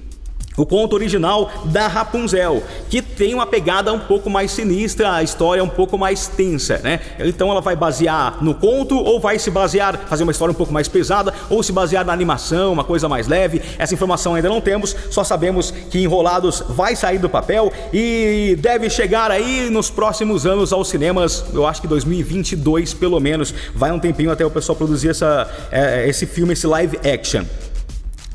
o 0.62 0.66
conto 0.66 0.94
original 0.94 1.50
da 1.66 1.88
Rapunzel, 1.88 2.62
que 2.90 3.02
tem 3.02 3.34
uma 3.34 3.46
pegada 3.46 3.94
um 3.94 4.00
pouco 4.00 4.30
mais 4.30 4.52
sinistra, 4.52 5.14
a 5.14 5.24
história 5.24 5.64
um 5.64 5.70
pouco 5.70 5.98
mais 5.98 6.28
tensa, 6.28 6.80
né? 6.84 7.00
Então 7.20 7.50
ela 7.50 7.62
vai 7.62 7.76
basear 7.76 8.44
no 8.44 8.54
conto 8.54 8.98
ou 8.98 9.20
vai 9.20 9.40
se 9.40 9.50
basear, 9.50 9.98
fazer 10.08 10.24
uma 10.24 10.32
história 10.32 10.52
um 10.52 10.56
pouco 10.56 10.74
mais 10.74 10.88
pesada 10.88 11.34
ou 11.50 11.64
se 11.64 11.72
basear 11.72 12.06
na 12.06 12.12
animação, 12.12 12.74
uma 12.74 12.84
coisa 12.84 13.08
mais 13.08 13.28
leve. 13.28 13.62
Essa 13.78 13.94
informação 13.94 14.36
ainda 14.36 14.50
não 14.50 14.60
temos, 14.60 14.96
só 15.10 15.24
sabemos 15.24 15.72
que 15.72 16.00
Enrolados 16.00 16.64
vai 16.68 16.96
sair 16.96 17.20
do 17.20 17.30
papel 17.30 17.72
e 17.94 18.58
deve 18.60 18.90
chegar 18.90 19.32
aí 19.32 19.70
nos 19.70 19.90
próximos 19.90 20.46
anos 20.46 20.74
aos 20.74 20.90
cinemas, 20.90 21.46
eu 21.54 21.66
acho 21.66 21.82
que 21.82 21.88
2022 21.88 22.94
pelo 22.94 23.20
menos. 23.20 23.54
Vai 23.74 23.92
um 23.92 24.00
tempinho 24.00 24.32
até 24.32 24.46
o 24.46 24.52
pessoal 24.52 24.76
produzir 24.76 25.10
essa, 25.10 25.50
é, 25.72 26.08
esse 26.08 26.26
filme, 26.26 26.54
esse 26.54 26.68
live 26.68 26.98
action. 26.98 27.46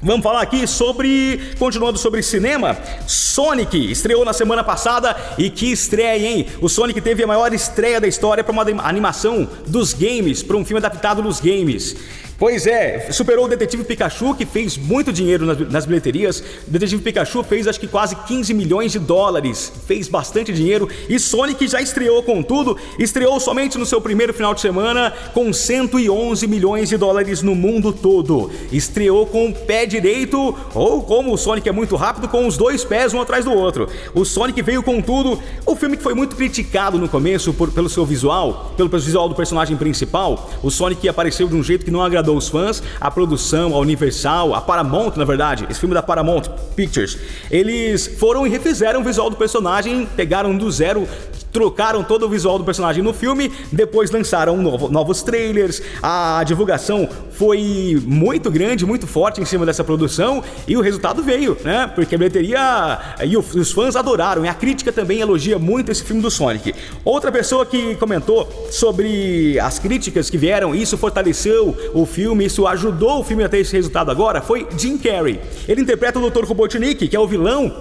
Vamos 0.05 0.23
falar 0.23 0.43
aqui 0.43 0.67
sobre. 0.67 1.55
Continuando 1.59 1.99
sobre 1.99 2.23
cinema, 2.23 2.77
Sonic 3.07 3.91
estreou 3.91 4.23
na 4.23 4.35
semana 4.35 4.63
passada 4.63 5.17
e 5.39 5.49
que 5.49 5.73
estreia, 5.73 6.29
hein? 6.29 6.47
O 6.61 6.69
Sonic 6.69 7.01
teve 7.01 7.25
a 7.25 7.27
maior 7.27 7.55
estreia 7.55 7.99
da 7.99 8.07
história 8.07 8.45
para 8.45 8.53
uma 8.53 8.63
animação 8.87 9.49
dos 9.67 9.95
games, 9.95 10.43
para 10.43 10.59
um 10.59 10.65
filme 10.65 10.79
adaptado 10.79 11.23
nos 11.23 11.41
games. 11.41 11.97
Pois 12.37 12.67
é, 12.67 13.13
superou 13.13 13.45
o 13.45 13.49
Detetive 13.49 13.85
Pikachu, 13.85 14.35
que 14.35 14.45
fez 14.45 14.77
muito 14.77 15.13
dinheiro 15.13 15.47
nas, 15.47 15.59
nas, 15.71 15.87
bilheterias. 15.87 16.43
O 16.67 16.71
Detetive 16.71 17.01
Pikachu 17.01 17.45
fez 17.45 17.69
acho 17.69 17.79
que 17.79 17.87
quase 17.87 18.17
15 18.17 18.53
milhões 18.53 18.91
de 18.91 18.99
dólares, 18.99 19.73
fez 19.87 20.09
bastante 20.09 20.53
dinheiro. 20.53 20.89
E 21.09 21.17
Sonic 21.19 21.69
já 21.69 21.81
estreou 21.81 22.23
com 22.25 22.43
tudo, 22.43 22.77
estreou 22.99 23.39
somente 23.39 23.79
no 23.79 23.87
seu 23.87 24.01
primeiro 24.01 24.35
final 24.35 24.53
de 24.53 24.61
semana 24.61 25.13
com 25.33 25.53
111 25.53 26.47
milhões 26.49 26.89
de 26.89 26.97
dólares 26.97 27.41
no 27.41 27.55
mundo 27.55 27.93
todo. 27.93 28.51
Estreou 28.73 29.27
com 29.27 29.51
o 29.51 29.55
pé 29.55 29.87
direito, 29.87 30.57
ou 30.75 31.03
como 31.03 31.33
o 31.33 31.39
Sonic 31.39 31.69
é 31.69 31.73
muito 31.73 31.95
rápido, 31.95 32.29
com 32.29 32.49
os 32.49 32.57
dois 32.57 32.83
pés 32.85 33.15
um 33.15 33.21
atrás 33.21 33.45
do 33.45 33.53
outro. 33.53 33.89
O 34.13 34.25
Sonic 34.25 34.61
veio 34.61 34.83
com 34.83 35.01
tudo. 35.01 35.41
O 35.65 35.77
filme 35.77 35.97
que 35.97 36.03
foi 36.03 36.15
muito 36.15 36.35
criticado 36.35 36.99
no 36.99 37.09
começo 37.09 37.53
por, 37.53 37.71
pelo 37.71 37.89
seu 37.89 38.05
visual, 38.05 38.75
pelo 38.77 38.89
visual 38.89 39.29
do 39.29 39.37
personagem 39.37 39.77
principal. 39.77 40.51
O 40.65 40.71
Sonic 40.71 41.09
apareceu 41.09 41.47
de 41.47 41.55
um 41.55 41.63
jeito 41.63 41.85
que 41.85 41.91
não 41.93 42.03
agradou 42.03 42.24
agradou 42.25 42.37
os 42.39 42.49
fãs, 42.49 42.83
a 43.01 43.11
produção, 43.11 43.75
a 43.75 43.79
Universal, 43.79 44.55
a 44.55 44.61
Paramount, 44.61 45.13
na 45.17 45.25
verdade, 45.25 45.67
esse 45.69 45.79
filme 45.79 45.95
da 45.95 46.03
Paramount 46.03 46.45
Pictures, 46.75 47.19
eles 47.51 48.07
foram 48.07 48.47
e 48.47 48.51
refizeram 48.51 49.01
o 49.01 49.05
visual 49.05 49.29
do 49.29 49.37
personagem, 49.37 50.07
pegaram 50.17 50.57
do 50.57 50.71
zero 50.71 51.07
trocaram 51.55 52.03
todo 52.03 52.27
o 52.27 52.29
visual 52.29 52.59
do 52.59 52.65
personagem 52.65 53.01
no 53.01 53.15
filme, 53.15 53.51
depois 53.71 54.11
lançaram 54.11 54.57
novo, 54.57 54.89
novos 54.89 55.23
trailers, 55.23 55.81
a 56.03 56.43
divulgação 56.45 57.09
foi 57.31 58.03
muito 58.05 58.51
grande, 58.51 58.85
muito 58.85 59.07
forte 59.07 59.41
em 59.41 59.45
cima 59.45 59.65
dessa 59.65 59.85
produção 59.85 60.43
e 60.67 60.77
o 60.77 60.81
resultado 60.81 61.23
veio, 61.23 61.57
né? 61.63 61.87
Porque 61.95 62.17
a 62.17 62.19
bilheteria 62.19 62.99
e 63.25 63.37
os 63.37 63.71
fãs 63.71 63.95
adoraram 63.95 64.45
e 64.45 64.49
a 64.49 64.55
crítica 64.55 64.93
também 64.93 65.21
elogia 65.21 65.57
muito 65.57 65.93
esse 65.93 66.03
filme 66.03 66.21
do 66.21 66.31
Sonic. 66.31 66.75
Outra 67.05 67.31
pessoa 67.31 67.65
que 67.65 67.95
comentou 67.97 68.69
sobre 68.73 69.57
as 69.61 69.79
críticas 69.79 70.29
que 70.29 70.37
vieram, 70.37 70.75
isso 70.75 70.99
fortaleceu 70.99 71.77
o 71.95 72.05
filme, 72.05 72.47
isso 72.47 72.67
ajudou 72.67 73.21
o 73.21 73.25
filme 73.25 73.45
a 73.45 73.49
ter 73.49 73.59
esse 73.59 73.77
resultado 73.77 74.11
agora, 74.11 74.43
foi 74.43 74.67
Jim 74.77 74.99
Carrey. 74.99 75.41
Ele 75.69 75.83
interpreta 75.83 76.19
o 76.19 76.29
Dr. 76.29 76.45
Robotnik, 76.45 77.07
que 77.07 77.15
é 77.15 77.21
o 77.21 77.29
vilão 77.29 77.73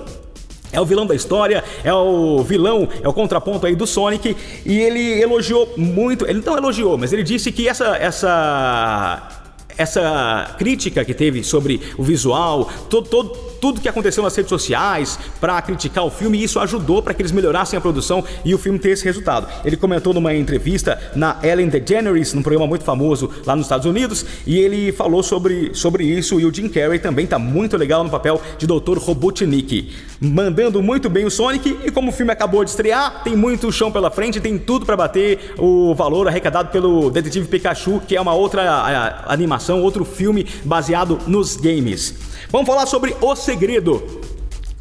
é 0.74 0.82
o 0.82 0.86
vilão 0.86 1.06
da 1.06 1.16
história, 1.16 1.64
é 1.84 1.94
o 1.94 2.40
vilão, 2.44 2.90
é 3.02 3.08
o 3.08 3.14
contraponto 3.14 3.66
aí 3.66 3.76
do 3.76 3.88
Sonic. 3.88 4.36
E 4.66 4.80
ele 4.80 5.22
elogiou 5.22 5.74
muito, 5.78 6.26
ele 6.26 6.42
não 6.46 6.58
elogiou, 6.58 6.98
mas 6.98 7.14
ele 7.14 7.24
disse 7.24 7.52
que 7.52 7.70
essa, 7.70 7.96
essa 7.96 9.44
essa 9.78 10.56
crítica 10.58 11.04
que 11.04 11.14
teve 11.14 11.44
sobre 11.44 11.82
o 11.98 12.04
visual, 12.04 12.70
todo, 12.90 13.10
todo, 13.10 13.30
tudo 13.64 13.80
que 13.80 13.88
aconteceu 13.88 14.22
nas 14.22 14.36
redes 14.36 14.50
sociais 14.50 15.18
para 15.40 15.62
criticar 15.62 16.04
o 16.04 16.10
filme, 16.10 16.38
e 16.38 16.44
isso 16.44 16.60
ajudou 16.60 17.02
para 17.02 17.14
que 17.14 17.22
eles 17.22 17.32
melhorassem 17.32 17.78
a 17.78 17.82
produção 17.82 18.22
e 18.44 18.54
o 18.54 18.58
filme 18.58 18.78
ter 18.78 18.90
esse 18.90 19.06
resultado. 19.06 19.48
Ele 19.64 19.78
comentou 19.78 20.14
numa 20.14 20.36
entrevista 20.36 21.00
na 21.16 21.38
Ellen 21.42 21.70
DeGeneres, 21.70 22.34
num 22.34 22.44
programa 22.44 22.68
muito 22.68 22.84
famoso 22.84 23.32
lá 23.46 23.56
nos 23.56 23.66
Estados 23.66 23.86
Unidos, 23.86 24.26
e 24.46 24.60
ele 24.60 24.92
falou 24.92 25.24
sobre, 25.24 25.74
sobre 25.74 26.04
isso. 26.04 26.42
E 26.42 26.46
o 26.46 26.54
Jim 26.54 26.68
Carrey 26.68 27.00
também 27.00 27.24
está 27.24 27.40
muito 27.40 27.78
legal 27.78 28.04
no 28.04 28.10
papel 28.10 28.42
de 28.58 28.68
Dr. 28.68 28.98
Robotnik, 28.98 29.94
mandando 30.20 30.84
muito 30.84 31.10
bem 31.10 31.24
o 31.24 31.32
Sonic. 31.32 31.80
E 31.86 31.90
como 31.90 32.10
o 32.10 32.14
filme 32.14 32.34
acabou 32.34 32.66
de 32.66 32.72
estrear, 32.72 33.24
tem 33.24 33.34
muito 33.34 33.72
chão 33.72 33.90
pela 33.90 34.12
frente, 34.12 34.42
tem 34.42 34.58
tudo 34.58 34.86
para 34.86 34.98
bater 34.98 35.54
o 35.58 35.96
valor 35.96 36.28
arrecadado 36.28 36.70
pelo 36.70 37.10
Detetive 37.10 37.48
Pikachu, 37.48 38.02
que 38.06 38.16
é 38.16 38.20
uma 38.20 38.34
outra 38.34 39.24
animação 39.26 39.54
animação, 39.54 39.82
outro 39.82 40.04
filme 40.04 40.46
baseado 40.64 41.20
nos 41.28 41.56
games. 41.56 42.33
Vamos 42.54 42.68
falar 42.68 42.86
sobre 42.86 43.16
O 43.20 43.36
Segredo. 43.36 44.04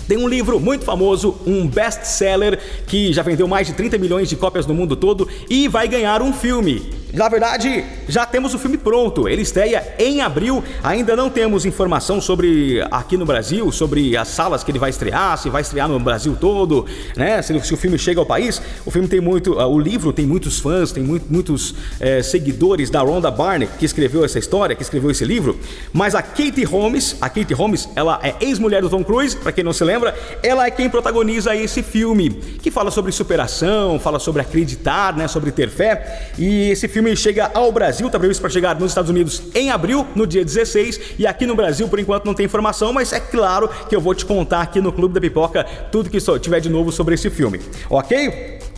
Tem 0.06 0.18
um 0.18 0.28
livro 0.28 0.60
muito 0.60 0.84
famoso, 0.84 1.38
um 1.46 1.66
best-seller 1.66 2.60
que 2.86 3.14
já 3.14 3.22
vendeu 3.22 3.48
mais 3.48 3.66
de 3.66 3.72
30 3.72 3.96
milhões 3.96 4.28
de 4.28 4.36
cópias 4.36 4.66
no 4.66 4.74
mundo 4.74 4.94
todo 4.94 5.26
e 5.48 5.68
vai 5.68 5.88
ganhar 5.88 6.20
um 6.20 6.34
filme. 6.34 7.01
Na 7.12 7.28
verdade, 7.28 7.84
já 8.08 8.24
temos 8.24 8.54
o 8.54 8.58
filme 8.58 8.78
pronto. 8.78 9.28
Ele 9.28 9.42
estreia 9.42 9.94
em 9.98 10.22
abril. 10.22 10.64
Ainda 10.82 11.14
não 11.14 11.28
temos 11.28 11.66
informação 11.66 12.22
sobre 12.22 12.82
aqui 12.90 13.18
no 13.18 13.26
Brasil, 13.26 13.70
sobre 13.70 14.16
as 14.16 14.28
salas 14.28 14.64
que 14.64 14.70
ele 14.70 14.78
vai 14.78 14.88
estrear, 14.88 15.36
se 15.36 15.50
vai 15.50 15.60
estrear 15.60 15.88
no 15.88 16.00
Brasil 16.00 16.34
todo, 16.40 16.86
né? 17.14 17.42
Se, 17.42 17.58
se 17.60 17.74
o 17.74 17.76
filme 17.76 17.98
chega 17.98 18.18
ao 18.18 18.24
país. 18.24 18.62
O 18.86 18.90
filme 18.90 19.06
tem 19.08 19.20
muito, 19.20 19.58
uh, 19.58 19.66
o 19.66 19.78
livro 19.78 20.10
tem 20.10 20.24
muitos 20.24 20.58
fãs, 20.58 20.90
tem 20.90 21.02
muito, 21.02 21.30
muitos 21.30 21.72
uh, 21.72 22.22
seguidores 22.24 22.88
da 22.88 23.02
Rhonda 23.02 23.30
Barney 23.30 23.68
que 23.78 23.84
escreveu 23.84 24.24
essa 24.24 24.38
história, 24.38 24.74
que 24.74 24.82
escreveu 24.82 25.10
esse 25.10 25.24
livro. 25.24 25.58
Mas 25.92 26.14
a 26.14 26.22
Katie 26.22 26.64
Holmes, 26.64 27.16
a 27.20 27.28
Katie 27.28 27.54
Holmes, 27.54 27.90
ela 27.94 28.20
é 28.22 28.34
ex-mulher 28.40 28.80
do 28.80 28.88
Tom 28.88 29.04
Cruise, 29.04 29.36
para 29.36 29.52
quem 29.52 29.62
não 29.62 29.74
se 29.74 29.84
lembra, 29.84 30.14
ela 30.42 30.66
é 30.66 30.70
quem 30.70 30.88
protagoniza 30.88 31.54
esse 31.54 31.82
filme, 31.82 32.30
que 32.30 32.70
fala 32.70 32.90
sobre 32.90 33.12
superação, 33.12 34.00
fala 34.00 34.18
sobre 34.18 34.40
acreditar, 34.40 35.14
né? 35.14 35.28
Sobre 35.28 35.52
ter 35.52 35.68
fé. 35.68 36.30
E 36.38 36.70
esse 36.70 36.88
filme 36.88 37.01
filme 37.02 37.16
chega 37.16 37.50
ao 37.52 37.72
Brasil, 37.72 38.08
tá 38.08 38.16
previsto 38.16 38.40
para 38.40 38.48
chegar 38.48 38.78
nos 38.78 38.92
Estados 38.92 39.10
Unidos 39.10 39.42
em 39.56 39.70
abril, 39.70 40.06
no 40.14 40.24
dia 40.24 40.44
16, 40.44 41.00
e 41.18 41.26
aqui 41.26 41.44
no 41.44 41.56
Brasil 41.56 41.88
por 41.88 41.98
enquanto 41.98 42.24
não 42.24 42.32
tem 42.32 42.46
informação, 42.46 42.92
mas 42.92 43.12
é 43.12 43.18
claro 43.18 43.68
que 43.88 43.96
eu 43.96 44.00
vou 44.00 44.14
te 44.14 44.24
contar 44.24 44.62
aqui 44.62 44.80
no 44.80 44.92
Clube 44.92 45.12
da 45.12 45.20
Pipoca 45.20 45.64
tudo 45.90 46.08
que 46.08 46.18
tiver 46.40 46.60
de 46.60 46.70
novo 46.70 46.92
sobre 46.92 47.16
esse 47.16 47.28
filme, 47.28 47.60
ok? 47.90 48.71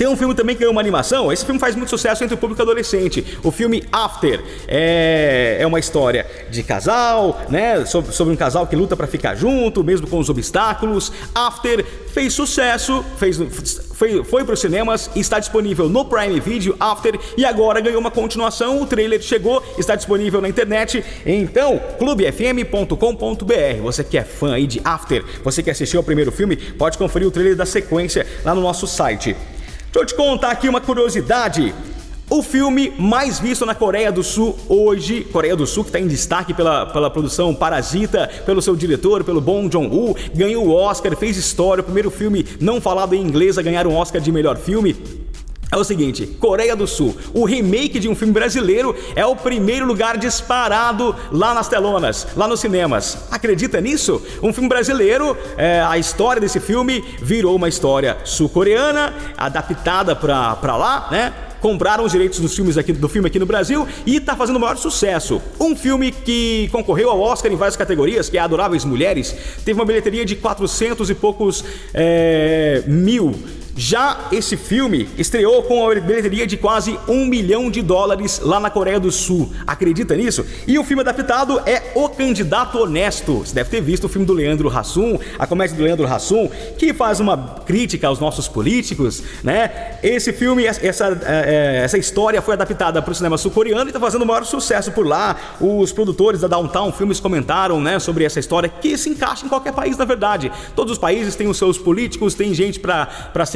Tem 0.00 0.08
um 0.08 0.16
filme 0.16 0.34
também 0.34 0.56
que 0.56 0.60
ganhou 0.60 0.72
uma 0.72 0.80
animação. 0.80 1.30
Esse 1.30 1.44
filme 1.44 1.60
faz 1.60 1.76
muito 1.76 1.90
sucesso 1.90 2.24
entre 2.24 2.34
o 2.34 2.38
público 2.38 2.62
adolescente. 2.62 3.36
O 3.44 3.50
filme 3.50 3.84
After 3.92 4.42
é, 4.66 5.58
é 5.60 5.66
uma 5.66 5.78
história 5.78 6.26
de 6.50 6.62
casal, 6.62 7.38
né? 7.50 7.84
Sobre, 7.84 8.32
um 8.32 8.34
casal 8.34 8.66
que 8.66 8.74
luta 8.74 8.96
para 8.96 9.06
ficar 9.06 9.34
junto, 9.34 9.84
mesmo 9.84 10.06
com 10.06 10.18
os 10.18 10.30
obstáculos. 10.30 11.12
After 11.34 11.84
fez 12.14 12.32
sucesso, 12.32 13.04
fez, 13.18 13.36
foi, 13.92 14.24
foi 14.24 14.42
para 14.42 14.54
os 14.54 14.60
cinemas, 14.62 15.10
está 15.14 15.38
disponível 15.38 15.86
no 15.86 16.06
Prime 16.06 16.40
Video 16.40 16.74
After 16.80 17.20
e 17.36 17.44
agora 17.44 17.78
ganhou 17.82 18.00
uma 18.00 18.10
continuação. 18.10 18.80
O 18.80 18.86
trailer 18.86 19.20
chegou, 19.20 19.62
está 19.76 19.96
disponível 19.96 20.40
na 20.40 20.48
internet. 20.48 21.04
Então, 21.26 21.78
clubefm.com.br. 21.98 23.82
Você 23.82 24.02
que 24.02 24.16
é 24.16 24.24
fã 24.24 24.54
aí 24.54 24.66
de 24.66 24.80
After, 24.82 25.22
você 25.44 25.62
que 25.62 25.68
assistiu 25.68 26.00
ao 26.00 26.04
primeiro 26.04 26.32
filme, 26.32 26.56
pode 26.56 26.96
conferir 26.96 27.28
o 27.28 27.30
trailer 27.30 27.54
da 27.54 27.66
sequência 27.66 28.26
lá 28.42 28.54
no 28.54 28.62
nosso 28.62 28.86
site. 28.86 29.36
Deixa 29.92 29.98
eu 29.98 30.06
te 30.06 30.14
contar 30.14 30.52
aqui 30.52 30.68
uma 30.68 30.80
curiosidade. 30.80 31.74
O 32.30 32.44
filme 32.44 32.92
mais 32.96 33.40
visto 33.40 33.66
na 33.66 33.74
Coreia 33.74 34.12
do 34.12 34.22
Sul 34.22 34.56
hoje, 34.68 35.24
Coreia 35.32 35.56
do 35.56 35.66
Sul 35.66 35.82
que 35.82 35.88
está 35.88 35.98
em 35.98 36.06
destaque 36.06 36.54
pela, 36.54 36.86
pela 36.86 37.10
produção 37.10 37.52
Parasita, 37.52 38.30
pelo 38.46 38.62
seu 38.62 38.76
diretor, 38.76 39.24
pelo 39.24 39.40
Bong 39.40 39.68
Joon-ho, 39.68 40.14
ganhou 40.32 40.64
o 40.64 40.72
Oscar, 40.72 41.16
fez 41.16 41.36
história, 41.36 41.80
o 41.80 41.84
primeiro 41.84 42.08
filme 42.08 42.46
não 42.60 42.80
falado 42.80 43.14
em 43.14 43.20
inglês 43.20 43.58
a 43.58 43.62
ganhar 43.62 43.84
um 43.84 43.96
Oscar 43.96 44.20
de 44.20 44.30
melhor 44.30 44.56
filme. 44.58 44.94
É 45.72 45.76
o 45.76 45.84
seguinte, 45.84 46.26
Coreia 46.26 46.74
do 46.74 46.84
Sul, 46.84 47.16
o 47.32 47.44
remake 47.44 48.00
de 48.00 48.08
um 48.08 48.14
filme 48.16 48.32
brasileiro 48.32 48.94
é 49.14 49.24
o 49.24 49.36
primeiro 49.36 49.86
lugar 49.86 50.18
disparado 50.18 51.14
lá 51.30 51.54
nas 51.54 51.68
telonas, 51.68 52.26
lá 52.36 52.48
nos 52.48 52.58
cinemas. 52.58 53.16
Acredita 53.30 53.80
nisso? 53.80 54.20
Um 54.42 54.52
filme 54.52 54.68
brasileiro, 54.68 55.36
é, 55.56 55.80
a 55.80 55.96
história 55.96 56.40
desse 56.40 56.58
filme 56.58 57.04
virou 57.22 57.54
uma 57.54 57.68
história 57.68 58.18
sul-coreana, 58.24 59.14
adaptada 59.36 60.16
para 60.16 60.76
lá, 60.76 61.08
né? 61.08 61.32
compraram 61.60 62.04
os 62.04 62.12
direitos 62.12 62.40
dos 62.40 62.54
filmes 62.54 62.78
aqui, 62.78 62.92
do 62.92 63.08
filme 63.08 63.28
aqui 63.28 63.38
no 63.38 63.46
Brasil 63.46 63.86
e 64.06 64.16
está 64.16 64.34
fazendo 64.34 64.56
o 64.56 64.60
maior 64.60 64.76
sucesso. 64.76 65.40
Um 65.60 65.76
filme 65.76 66.10
que 66.10 66.68
concorreu 66.72 67.10
ao 67.10 67.20
Oscar 67.20 67.52
em 67.52 67.56
várias 67.56 67.76
categorias, 67.76 68.28
que 68.28 68.38
é 68.38 68.40
Adoráveis 68.40 68.84
Mulheres, 68.84 69.36
teve 69.64 69.78
uma 69.78 69.84
bilheteria 69.84 70.24
de 70.24 70.36
400 70.36 71.10
e 71.10 71.14
poucos 71.14 71.62
é, 71.92 72.82
mil 72.86 73.34
já 73.76 74.28
esse 74.32 74.56
filme 74.56 75.08
estreou 75.16 75.62
com 75.62 75.82
uma 75.82 75.94
bilheteria 75.94 76.46
de 76.46 76.56
quase 76.56 76.98
um 77.08 77.26
milhão 77.26 77.70
de 77.70 77.82
dólares 77.82 78.40
lá 78.42 78.60
na 78.60 78.70
Coreia 78.70 79.00
do 79.00 79.10
Sul. 79.10 79.50
Acredita 79.66 80.14
nisso? 80.14 80.44
E 80.66 80.78
o 80.78 80.84
filme 80.84 81.02
adaptado 81.02 81.60
é 81.66 81.92
O 81.94 82.08
Candidato 82.08 82.78
Honesto. 82.78 83.38
Você 83.38 83.54
deve 83.54 83.70
ter 83.70 83.80
visto 83.80 84.04
o 84.04 84.08
filme 84.08 84.26
do 84.26 84.32
Leandro 84.32 84.68
Hassum, 84.68 85.18
a 85.38 85.46
comédia 85.46 85.76
do 85.76 85.82
Leandro 85.82 86.06
Hassum, 86.06 86.48
que 86.78 86.92
faz 86.92 87.20
uma 87.20 87.62
crítica 87.64 88.08
aos 88.08 88.18
nossos 88.18 88.48
políticos, 88.48 89.22
né? 89.42 89.98
Esse 90.02 90.32
filme, 90.32 90.64
essa, 90.64 91.06
é, 91.24 91.78
é, 91.78 91.84
essa 91.84 91.98
história 91.98 92.40
foi 92.42 92.54
adaptada 92.54 93.00
para 93.00 93.12
o 93.12 93.14
cinema 93.14 93.38
sul-coreano 93.38 93.84
e 93.84 93.88
está 93.88 94.00
fazendo 94.00 94.22
o 94.22 94.26
maior 94.26 94.44
sucesso 94.44 94.92
por 94.92 95.06
lá. 95.06 95.36
Os 95.60 95.92
produtores 95.92 96.40
da 96.40 96.48
Downtown 96.48 96.92
Filmes 96.92 97.20
comentaram, 97.20 97.80
né, 97.80 97.98
sobre 97.98 98.24
essa 98.24 98.40
história 98.40 98.68
que 98.68 98.96
se 98.96 99.10
encaixa 99.10 99.46
em 99.46 99.48
qualquer 99.48 99.72
país, 99.72 99.96
na 99.96 100.04
verdade. 100.04 100.50
Todos 100.74 100.92
os 100.92 100.98
países 100.98 101.36
têm 101.36 101.48
os 101.48 101.58
seus 101.58 101.78
políticos, 101.78 102.34
tem 102.34 102.52
gente 102.54 102.80
para 102.80 103.08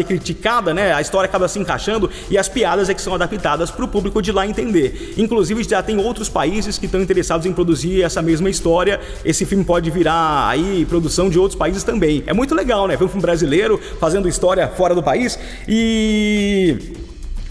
ser 0.04 0.06
criticada, 0.06 0.74
né? 0.74 0.92
A 0.92 1.00
história 1.00 1.26
acaba 1.26 1.48
se 1.48 1.58
encaixando 1.58 2.10
e 2.30 2.36
as 2.36 2.48
piadas 2.48 2.88
é 2.88 2.94
que 2.94 3.02
são 3.02 3.14
adaptadas 3.14 3.70
para 3.70 3.84
o 3.84 3.88
público 3.88 4.20
de 4.20 4.30
lá 4.30 4.46
entender. 4.46 5.14
Inclusive 5.16 5.64
já 5.64 5.82
tem 5.82 5.98
outros 5.98 6.28
países 6.28 6.78
que 6.78 6.86
estão 6.86 7.00
interessados 7.00 7.46
em 7.46 7.52
produzir 7.52 8.02
essa 8.02 8.20
mesma 8.22 8.50
história. 8.50 9.00
Esse 9.24 9.44
filme 9.44 9.64
pode 9.64 9.90
virar 9.90 10.48
aí 10.48 10.84
produção 10.88 11.28
de 11.28 11.38
outros 11.38 11.58
países 11.58 11.82
também. 11.82 12.22
É 12.26 12.32
muito 12.32 12.54
legal, 12.54 12.86
né? 12.86 12.96
Ver 12.96 13.04
um 13.04 13.08
filme 13.08 13.22
brasileiro 13.22 13.80
fazendo 13.98 14.28
história 14.28 14.68
fora 14.68 14.94
do 14.94 15.02
país 15.02 15.38
e 15.68 17.03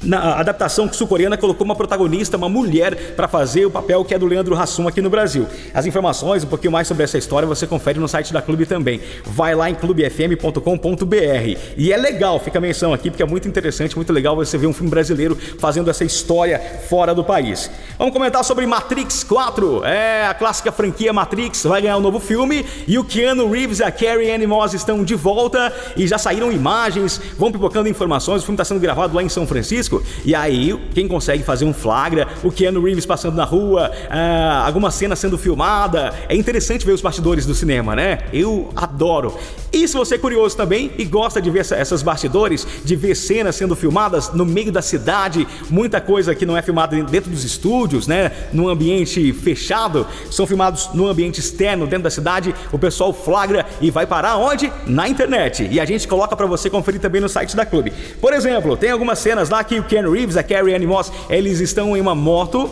na 0.04 0.36
adaptação 0.36 0.92
sul-coreana 0.92 1.38
colocou 1.38 1.64
uma 1.66 1.76
protagonista, 1.76 2.38
uma 2.38 2.50
mulher, 2.50 3.14
para 3.16 3.28
fazer 3.28 3.66
o 3.66 3.72
papel 3.72 4.04
que 4.04 4.14
é 4.14 4.20
do 4.20 4.26
Leandro 4.26 4.56
Hassum 4.56 4.88
aqui 4.88 5.02
no 5.02 5.10
Brasil. 5.10 5.48
As 5.74 5.86
informações, 5.86 6.44
um 6.44 6.48
pouquinho 6.48 6.72
mais 6.72 6.88
sobre 6.88 7.04
essa 7.04 7.18
história, 7.18 7.48
você 7.48 7.66
confere 7.66 8.00
no 8.00 8.08
site 8.08 8.34
da 8.34 8.42
Clube 8.42 8.66
também. 8.66 9.00
Vai 9.26 9.56
lá 9.56 9.70
em 9.70 9.76
clubefm.com.br. 9.76 11.60
E 11.78 11.92
é 11.92 11.98
legal, 11.98 12.40
fica 12.40 12.58
a 12.58 12.62
menção 12.62 12.94
aqui, 12.94 13.10
porque 13.10 13.24
é 13.24 13.26
muito 13.26 13.48
interessante, 13.48 13.96
muito 13.96 14.12
legal 14.12 14.36
você 14.36 14.58
ver 14.58 14.68
um 14.68 14.74
filme 14.74 14.90
brasileiro 14.90 15.38
fazendo 15.60 15.90
essa 15.90 16.04
história 16.04 16.60
fora 16.90 17.16
do 17.16 17.24
país. 17.24 17.70
Vamos 17.98 18.14
comentar 18.14 18.44
sobre 18.44 18.66
Matrix 18.66 19.24
4. 19.24 19.86
É, 19.86 20.26
a 20.28 20.34
clássica 20.34 20.72
franquia 20.72 21.14
Matrix 21.14 21.64
vai 21.64 21.82
ganhar 21.82 21.98
um 21.98 22.02
novo 22.02 22.20
filme 22.20 22.66
e 22.88 22.98
o 22.98 23.04
Keanu 23.04 23.50
Reeves 23.50 23.80
e 23.80 23.84
a 23.84 23.92
Carrie 23.92 24.32
Anne 24.32 24.48
Moss 24.48 24.74
estão 24.74 25.04
de 25.04 25.16
volta 25.16 25.74
e 25.96 26.06
já 26.08 26.18
saíram 26.18 26.52
imagens, 26.52 27.22
vão 27.38 27.52
pipocando 27.52 27.88
informações. 27.88 28.42
O 28.42 28.46
filme 28.46 28.56
está 28.56 28.66
sendo 28.66 28.80
gravado 28.80 29.16
lá 29.16 29.24
em 29.24 29.30
São 29.30 29.48
Francisco 29.48 29.93
e 30.24 30.34
aí 30.34 30.80
quem 30.94 31.08
consegue 31.08 31.44
fazer 31.44 31.66
um 31.66 31.74
flagra, 31.74 32.28
o 32.44 32.52
Keanu 32.52 32.82
Reeves 32.84 33.06
passando 33.06 33.36
na 33.36 33.44
rua, 33.44 33.92
ah, 34.10 34.64
alguma 34.66 34.90
cena 34.92 35.16
sendo 35.16 35.38
filmada. 35.38 36.14
É 36.30 36.36
interessante 36.36 36.86
ver 36.86 36.94
os 36.94 37.02
bastidores 37.02 37.46
do 37.46 37.54
cinema, 37.54 37.96
né? 37.96 38.20
Eu 38.32 38.70
adoro. 38.76 39.38
E 39.72 39.88
se 39.88 39.96
você 39.96 40.16
é 40.16 40.18
curioso 40.20 40.56
também 40.56 40.92
e 41.00 41.04
gosta 41.04 41.42
de 41.42 41.50
ver 41.50 41.60
essa, 41.60 41.76
essas 41.76 42.04
bastidores, 42.04 42.66
de 42.86 42.96
ver 42.96 43.16
cenas 43.16 43.56
sendo 43.56 43.76
filmadas 43.76 44.32
no 44.32 44.46
meio 44.46 44.72
da 44.72 44.84
cidade, 44.84 45.48
muita 45.70 46.00
coisa 46.00 46.36
que 46.36 46.46
não 46.46 46.56
é 46.56 46.62
filmada 46.62 46.96
dentro 47.04 47.32
dos 47.32 47.44
estúdios, 47.44 48.08
né? 48.08 48.32
Num 48.54 48.70
ambiente 48.70 49.34
fechado, 49.34 50.06
são 50.30 50.46
filmados 50.46 50.92
no 50.94 51.08
ambiente 51.08 51.40
externo, 51.40 51.88
dentro 51.88 52.04
da 52.04 52.12
cidade, 52.12 52.54
o 52.72 52.78
pessoal 52.78 53.12
flagra 53.14 53.66
e 53.82 53.90
vai 53.90 54.06
parar 54.06 54.38
onde? 54.38 54.72
Na 54.86 55.08
internet. 55.08 55.68
E 55.70 55.80
a 55.80 55.86
gente 55.86 56.08
coloca 56.08 56.36
para 56.36 56.46
você 56.46 56.70
conferir 56.70 57.02
também 57.02 57.20
no 57.20 57.28
site 57.28 57.56
da 57.56 57.66
clube. 57.66 57.92
Por 58.22 58.32
exemplo, 58.32 58.78
tem 58.78 58.92
algumas 58.92 59.18
cenas 59.20 59.50
lá 59.50 59.64
que 59.64 59.82
o 59.84 59.86
Ken 59.86 60.10
Reeves, 60.10 60.38
a 60.38 60.44
Carrie 60.44 60.74
Ann 60.74 60.88
Moss, 60.88 61.12
eles 61.30 61.60
estão 61.60 61.96
em 61.96 62.02
uma 62.02 62.16
moto 62.16 62.70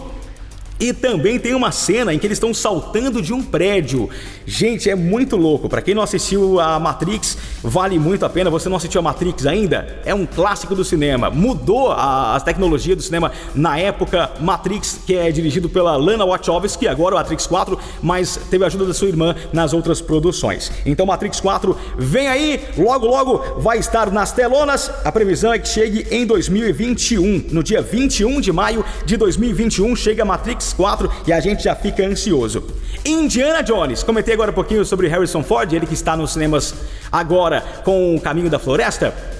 e 0.81 0.91
também 0.91 1.37
tem 1.37 1.53
uma 1.53 1.71
cena 1.71 2.11
em 2.11 2.17
que 2.17 2.25
eles 2.25 2.37
estão 2.37 2.51
saltando 2.55 3.21
de 3.21 3.31
um 3.31 3.43
prédio. 3.43 4.09
Gente, 4.47 4.89
é 4.89 4.95
muito 4.95 5.37
louco. 5.37 5.69
Para 5.69 5.79
quem 5.79 5.93
não 5.93 6.01
assistiu 6.01 6.59
a 6.59 6.79
Matrix, 6.79 7.37
vale 7.61 7.99
muito 7.99 8.25
a 8.25 8.29
pena. 8.29 8.49
Você 8.49 8.67
não 8.67 8.77
assistiu 8.77 8.99
a 8.99 9.03
Matrix 9.03 9.45
ainda? 9.45 10.01
É 10.03 10.15
um 10.15 10.25
clássico 10.25 10.73
do 10.73 10.83
cinema. 10.83 11.29
Mudou 11.29 11.91
a, 11.91 12.35
a 12.35 12.39
tecnologia 12.39 12.95
do 12.95 13.01
cinema 13.03 13.31
na 13.53 13.77
época 13.77 14.31
Matrix, 14.39 15.01
que 15.05 15.15
é 15.15 15.31
dirigido 15.31 15.69
pela 15.69 15.95
Lana 15.95 16.25
Wachowski, 16.25 16.87
agora 16.87 17.13
o 17.13 17.17
Matrix 17.19 17.45
4, 17.45 17.77
mas 18.01 18.39
teve 18.49 18.63
a 18.63 18.67
ajuda 18.67 18.85
da 18.87 18.93
sua 18.95 19.07
irmã 19.07 19.35
nas 19.53 19.73
outras 19.73 20.01
produções. 20.01 20.71
Então 20.83 21.05
Matrix 21.05 21.39
4 21.39 21.77
vem 21.95 22.27
aí, 22.27 22.59
logo 22.75 23.05
logo 23.05 23.59
vai 23.59 23.77
estar 23.77 24.11
nas 24.11 24.31
telonas. 24.31 24.89
A 25.05 25.11
previsão 25.11 25.53
é 25.53 25.59
que 25.59 25.67
chegue 25.67 26.07
em 26.09 26.25
2021. 26.25 27.45
No 27.51 27.61
dia 27.61 27.83
21 27.83 28.41
de 28.41 28.51
maio 28.51 28.83
de 29.05 29.15
2021 29.15 29.95
chega 29.95 30.25
Matrix 30.25 30.70
4 30.73 31.09
e 31.27 31.33
a 31.33 31.39
gente 31.39 31.63
já 31.63 31.75
fica 31.75 32.05
ansioso. 32.05 32.63
Indiana 33.05 33.61
Jones, 33.63 34.03
comentei 34.03 34.33
agora 34.33 34.51
um 34.51 34.53
pouquinho 34.53 34.85
sobre 34.85 35.07
Harrison 35.07 35.43
Ford, 35.43 35.71
ele 35.73 35.85
que 35.85 35.93
está 35.93 36.15
nos 36.15 36.33
cinemas 36.33 36.73
agora 37.11 37.63
com 37.83 38.15
o 38.15 38.21
Caminho 38.21 38.49
da 38.49 38.59
Floresta 38.59 39.30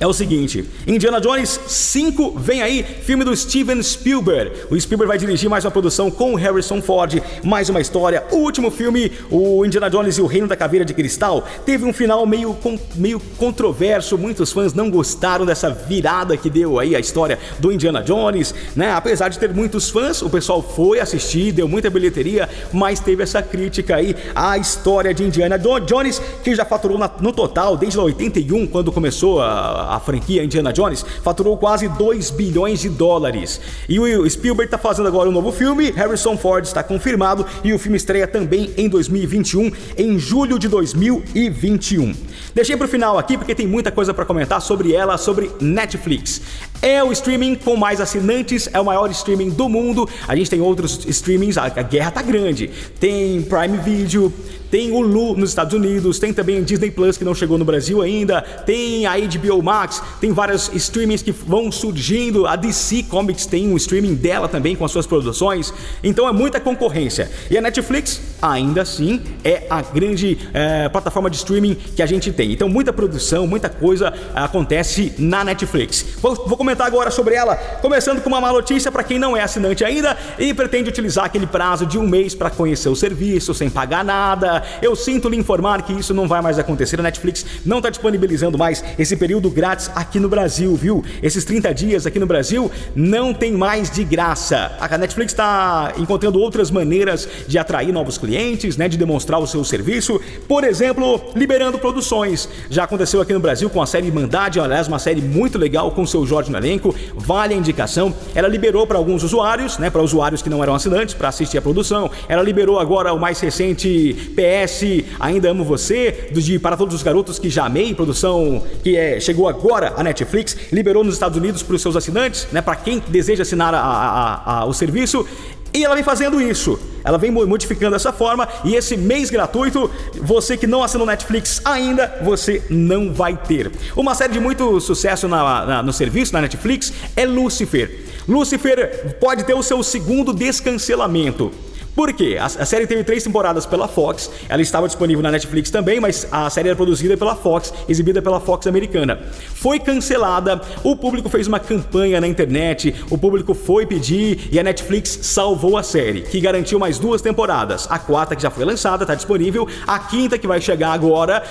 é 0.00 0.06
o 0.06 0.12
seguinte: 0.12 0.64
Indiana 0.86 1.20
Jones 1.20 1.60
5 1.66 2.38
vem 2.38 2.62
aí, 2.62 2.82
filme 2.82 3.24
do 3.24 3.34
Steven 3.36 3.82
Spielberg. 3.82 4.52
O 4.70 4.80
Spielberg 4.80 5.08
vai 5.08 5.18
dirigir 5.18 5.48
mais 5.48 5.64
uma 5.64 5.70
produção 5.70 6.10
com 6.10 6.34
Harrison 6.34 6.82
Ford, 6.82 7.22
mais 7.42 7.68
uma 7.68 7.80
história. 7.80 8.24
O 8.32 8.36
último 8.36 8.70
filme, 8.70 9.12
o 9.30 9.64
Indiana 9.64 9.88
Jones 9.88 10.18
e 10.18 10.20
o 10.20 10.26
Reino 10.26 10.48
da 10.48 10.56
Caveira 10.56 10.84
de 10.84 10.94
Cristal, 10.94 11.46
teve 11.64 11.84
um 11.84 11.92
final 11.92 12.26
meio, 12.26 12.56
meio 12.96 13.20
controverso. 13.36 14.18
Muitos 14.18 14.52
fãs 14.52 14.74
não 14.74 14.90
gostaram 14.90 15.46
dessa 15.46 15.70
virada 15.70 16.36
que 16.36 16.50
deu 16.50 16.78
aí 16.78 16.96
a 16.96 17.00
história 17.00 17.38
do 17.58 17.72
Indiana 17.72 18.02
Jones, 18.02 18.54
né? 18.74 18.92
Apesar 18.92 19.28
de 19.28 19.38
ter 19.38 19.52
muitos 19.52 19.90
fãs, 19.90 20.22
o 20.22 20.30
pessoal 20.30 20.62
foi 20.62 20.98
assistir, 21.00 21.52
deu 21.52 21.68
muita 21.68 21.88
bilheteria, 21.90 22.48
mas 22.72 23.00
teve 23.00 23.22
essa 23.22 23.42
crítica 23.42 23.96
aí 23.96 24.16
à 24.34 24.58
história 24.58 25.14
de 25.14 25.22
Indiana 25.22 25.58
Jones, 25.58 26.20
que 26.42 26.54
já 26.54 26.64
faturou 26.64 26.98
no 27.20 27.32
total 27.32 27.76
desde 27.76 27.98
81, 27.98 28.66
quando 28.66 28.90
começou 28.90 29.40
a 29.40 29.83
a, 29.90 30.00
franquia 30.00 30.44
Indiana 30.44 30.72
Jones, 30.72 31.04
faturou 31.22 31.56
quase 31.56 31.88
2 31.88 32.30
bilhões 32.30 32.80
de 32.80 32.88
dólares. 32.88 33.60
E 33.88 33.98
o 33.98 34.28
Spielberg 34.28 34.66
está 34.66 34.78
fazendo 34.78 35.08
agora 35.08 35.28
um 35.28 35.32
novo 35.32 35.52
filme, 35.52 35.90
Harrison 35.90 36.36
Ford 36.36 36.64
está 36.64 36.82
confirmado 36.82 37.46
e 37.62 37.72
o 37.72 37.78
filme 37.78 37.96
estreia 37.96 38.26
também 38.26 38.72
em 38.76 38.88
2021, 38.88 39.70
em 39.96 40.18
julho 40.18 40.58
de 40.58 40.68
2021. 40.68 42.14
Deixei 42.54 42.76
para 42.76 42.86
o 42.86 42.88
final 42.88 43.18
aqui 43.18 43.36
porque 43.36 43.54
tem 43.54 43.66
muita 43.66 43.90
coisa 43.90 44.14
para 44.14 44.24
comentar 44.24 44.60
sobre 44.60 44.92
ela, 44.92 45.18
sobre 45.18 45.50
Netflix. 45.60 46.40
É 46.80 47.02
o 47.02 47.10
streaming 47.12 47.56
com 47.56 47.76
mais 47.76 48.00
assinantes, 48.00 48.68
é 48.72 48.80
o 48.80 48.84
maior 48.84 49.10
streaming 49.10 49.50
do 49.50 49.68
mundo. 49.68 50.08
A 50.28 50.36
gente 50.36 50.50
tem 50.50 50.60
outros 50.60 51.04
streamings, 51.06 51.56
a, 51.58 51.64
a 51.64 51.82
guerra 51.82 52.10
tá 52.10 52.22
grande. 52.22 52.70
Tem 53.00 53.42
Prime 53.42 53.78
Video, 53.78 54.32
tem 54.70 54.92
o 54.92 55.00
Lu 55.00 55.36
nos 55.36 55.50
Estados 55.50 55.74
Unidos, 55.74 56.18
tem 56.18 56.32
também 56.32 56.60
o 56.60 56.64
Disney 56.64 56.90
Plus 56.90 57.16
que 57.16 57.24
não 57.24 57.34
chegou 57.34 57.58
no 57.58 57.64
Brasil 57.64 58.02
ainda, 58.02 58.42
tem 58.42 59.06
a 59.06 59.14
HBO 59.16 59.62
Max, 59.62 60.02
tem 60.20 60.32
vários 60.32 60.70
streamings 60.74 61.22
que 61.22 61.32
vão 61.32 61.70
surgindo, 61.70 62.46
a 62.46 62.56
DC 62.56 63.04
Comics 63.04 63.46
tem 63.46 63.68
um 63.68 63.76
streaming 63.76 64.14
dela 64.14 64.48
também 64.48 64.74
com 64.76 64.84
as 64.84 64.90
suas 64.90 65.06
produções, 65.06 65.72
então 66.02 66.28
é 66.28 66.32
muita 66.32 66.60
concorrência. 66.60 67.30
E 67.50 67.56
a 67.56 67.60
Netflix, 67.60 68.20
ainda 68.40 68.82
assim, 68.82 69.22
é 69.42 69.64
a 69.68 69.82
grande 69.82 70.38
é, 70.52 70.88
plataforma 70.88 71.30
de 71.30 71.36
streaming 71.36 71.74
que 71.74 72.02
a 72.02 72.06
gente 72.06 72.32
tem. 72.32 72.52
Então 72.52 72.68
muita 72.68 72.92
produção, 72.92 73.46
muita 73.46 73.68
coisa 73.68 74.12
acontece 74.34 75.14
na 75.18 75.44
Netflix. 75.44 76.04
Vou, 76.20 76.34
vou 76.34 76.56
comentar 76.56 76.86
agora 76.86 77.10
sobre 77.10 77.34
ela, 77.34 77.56
começando 77.80 78.20
com 78.22 78.28
uma 78.28 78.40
má 78.40 78.52
notícia 78.52 78.90
para 78.90 79.02
quem 79.02 79.18
não 79.18 79.36
é 79.36 79.42
assinante 79.42 79.84
ainda 79.84 80.16
e 80.38 80.52
pretende 80.52 80.88
utilizar 80.88 81.24
aquele 81.24 81.46
prazo 81.46 81.86
de 81.86 81.98
um 81.98 82.06
mês 82.06 82.34
para 82.34 82.50
conhecer 82.50 82.88
o 82.88 82.96
serviço 82.96 83.54
sem 83.54 83.70
pagar 83.70 84.04
nada 84.04 84.62
eu 84.82 84.94
sinto 84.94 85.28
lhe 85.28 85.36
informar 85.36 85.82
que 85.82 85.92
isso 85.92 86.12
não 86.14 86.28
vai 86.28 86.40
mais 86.40 86.58
acontecer. 86.58 86.98
A 87.00 87.02
Netflix 87.02 87.44
não 87.64 87.78
está 87.78 87.90
disponibilizando 87.90 88.58
mais 88.58 88.84
esse 88.98 89.16
período 89.16 89.50
grátis 89.50 89.90
aqui 89.94 90.20
no 90.20 90.28
Brasil, 90.28 90.74
viu? 90.76 91.04
Esses 91.22 91.44
30 91.44 91.72
dias 91.74 92.06
aqui 92.06 92.18
no 92.18 92.26
Brasil 92.26 92.70
não 92.94 93.32
tem 93.32 93.52
mais 93.52 93.90
de 93.90 94.04
graça. 94.04 94.72
A 94.80 94.98
Netflix 94.98 95.32
está 95.32 95.92
encontrando 95.96 96.38
outras 96.38 96.70
maneiras 96.70 97.28
de 97.46 97.58
atrair 97.58 97.92
novos 97.92 98.18
clientes, 98.24 98.76
né? 98.76 98.88
De 98.88 98.96
demonstrar 98.96 99.38
o 99.40 99.46
seu 99.46 99.62
serviço. 99.64 100.20
Por 100.48 100.64
exemplo, 100.64 101.20
liberando 101.34 101.78
produções. 101.78 102.48
Já 102.70 102.84
aconteceu 102.84 103.20
aqui 103.20 103.32
no 103.32 103.40
Brasil 103.40 103.68
com 103.68 103.82
a 103.82 103.86
série 103.86 104.10
Mandade, 104.10 104.58
aliás, 104.58 104.88
uma 104.88 104.98
série 104.98 105.20
muito 105.20 105.58
legal 105.58 105.90
com 105.90 106.02
o 106.02 106.06
seu 106.06 106.24
Jorge 106.26 106.50
no 106.50 106.56
elenco. 106.56 106.94
Vale 107.14 107.54
a 107.54 107.56
indicação. 107.56 108.14
Ela 108.34 108.48
liberou 108.48 108.86
para 108.86 108.96
alguns 108.96 109.22
usuários, 109.22 109.78
né? 109.78 109.90
Para 109.90 110.02
usuários 110.02 110.40
que 110.40 110.48
não 110.48 110.62
eram 110.62 110.74
assinantes, 110.74 111.14
para 111.14 111.28
assistir 111.28 111.58
a 111.58 111.62
produção. 111.62 112.10
Ela 112.28 112.42
liberou 112.42 112.78
agora 112.78 113.12
o 113.12 113.18
mais 113.18 113.40
recente 113.40 114.14
PS 114.34 115.04
Ainda 115.20 115.50
Amo 115.50 115.64
Você, 115.64 116.30
de 116.32 116.58
Para 116.58 116.76
Todos 116.76 116.94
os 116.94 117.02
Garotos 117.02 117.38
que 117.38 117.50
Já 117.50 117.66
Amei, 117.66 117.94
produção 117.94 118.62
que 118.82 118.96
é, 118.96 119.20
chegou 119.20 119.48
agora 119.48 119.94
a 119.96 120.02
Netflix, 120.02 120.56
liberou 120.72 121.04
nos 121.04 121.14
Estados 121.14 121.36
Unidos 121.36 121.62
para 121.62 121.76
os 121.76 121.82
seus 121.82 121.96
assinantes, 121.96 122.46
né, 122.52 122.60
para 122.60 122.76
quem 122.76 123.02
deseja 123.08 123.42
assinar 123.42 123.74
a, 123.74 123.80
a, 123.80 124.58
a, 124.60 124.64
o 124.66 124.72
serviço. 124.72 125.26
E 125.74 125.84
ela 125.84 125.96
vem 125.96 126.04
fazendo 126.04 126.40
isso. 126.40 126.78
Ela 127.02 127.18
vem 127.18 127.32
modificando 127.32 127.90
dessa 127.90 128.12
forma 128.12 128.48
e 128.64 128.76
esse 128.76 128.96
mês 128.96 129.28
gratuito, 129.28 129.90
você 130.14 130.56
que 130.56 130.68
não 130.68 130.84
assinou 130.84 131.04
Netflix 131.04 131.60
ainda, 131.64 132.16
você 132.22 132.62
não 132.70 133.12
vai 133.12 133.36
ter. 133.36 133.72
Uma 133.96 134.14
série 134.14 134.32
de 134.32 134.40
muito 134.40 134.80
sucesso 134.80 135.26
na, 135.26 135.66
na, 135.66 135.82
no 135.82 135.92
serviço, 135.92 136.32
na 136.32 136.40
Netflix, 136.40 136.92
é 137.16 137.26
Lucifer. 137.26 138.04
Lucifer 138.26 139.18
pode 139.20 139.44
ter 139.44 139.52
o 139.52 139.62
seu 139.62 139.82
segundo 139.82 140.32
descancelamento. 140.32 141.50
Por 141.94 142.12
quê? 142.12 142.36
A, 142.40 142.46
a, 142.46 142.66
série 142.66 142.86
teve 142.86 143.04
três 143.04 143.22
temporadas 143.22 143.66
pela 143.66 143.86
Fox, 143.86 144.30
ela 144.48 144.60
estava 144.60 144.86
disponível 144.86 145.22
na 145.22 145.30
Netflix 145.30 145.70
também, 145.70 146.00
mas 146.00 146.26
a 146.30 146.50
série 146.50 146.68
era 146.68 146.76
produzida 146.76 147.16
pela 147.16 147.36
Fox, 147.36 147.72
exibida 147.88 148.20
pela 148.20 148.40
Fox 148.40 148.66
americana. 148.66 149.18
Foi 149.54 149.78
cancelada, 149.78 150.60
o 150.82 150.96
público 150.96 151.28
fez 151.28 151.46
uma 151.46 151.60
campanha 151.60 152.20
na 152.20 152.26
internet, 152.26 152.94
o 153.10 153.16
público 153.16 153.54
foi 153.54 153.86
pedir 153.86 154.48
e 154.50 154.58
a 154.58 154.62
Netflix 154.62 155.20
salvou 155.22 155.76
a 155.78 155.82
série, 155.82 156.22
que 156.22 156.40
garantiu 156.40 156.78
mais 156.78 156.98
duas 156.98 157.22
temporadas. 157.22 157.86
A 157.88 157.98
quarta 157.98 158.34
que 158.34 158.42
já 158.42 158.50
foi 158.50 158.64
lançada, 158.64 159.04
está 159.04 159.14
disponível, 159.14 159.68
a 159.86 159.98
quinta 159.98 160.36
que 160.36 160.46
vai 160.46 160.60
chegar 160.60 160.92
agora. 160.92 161.44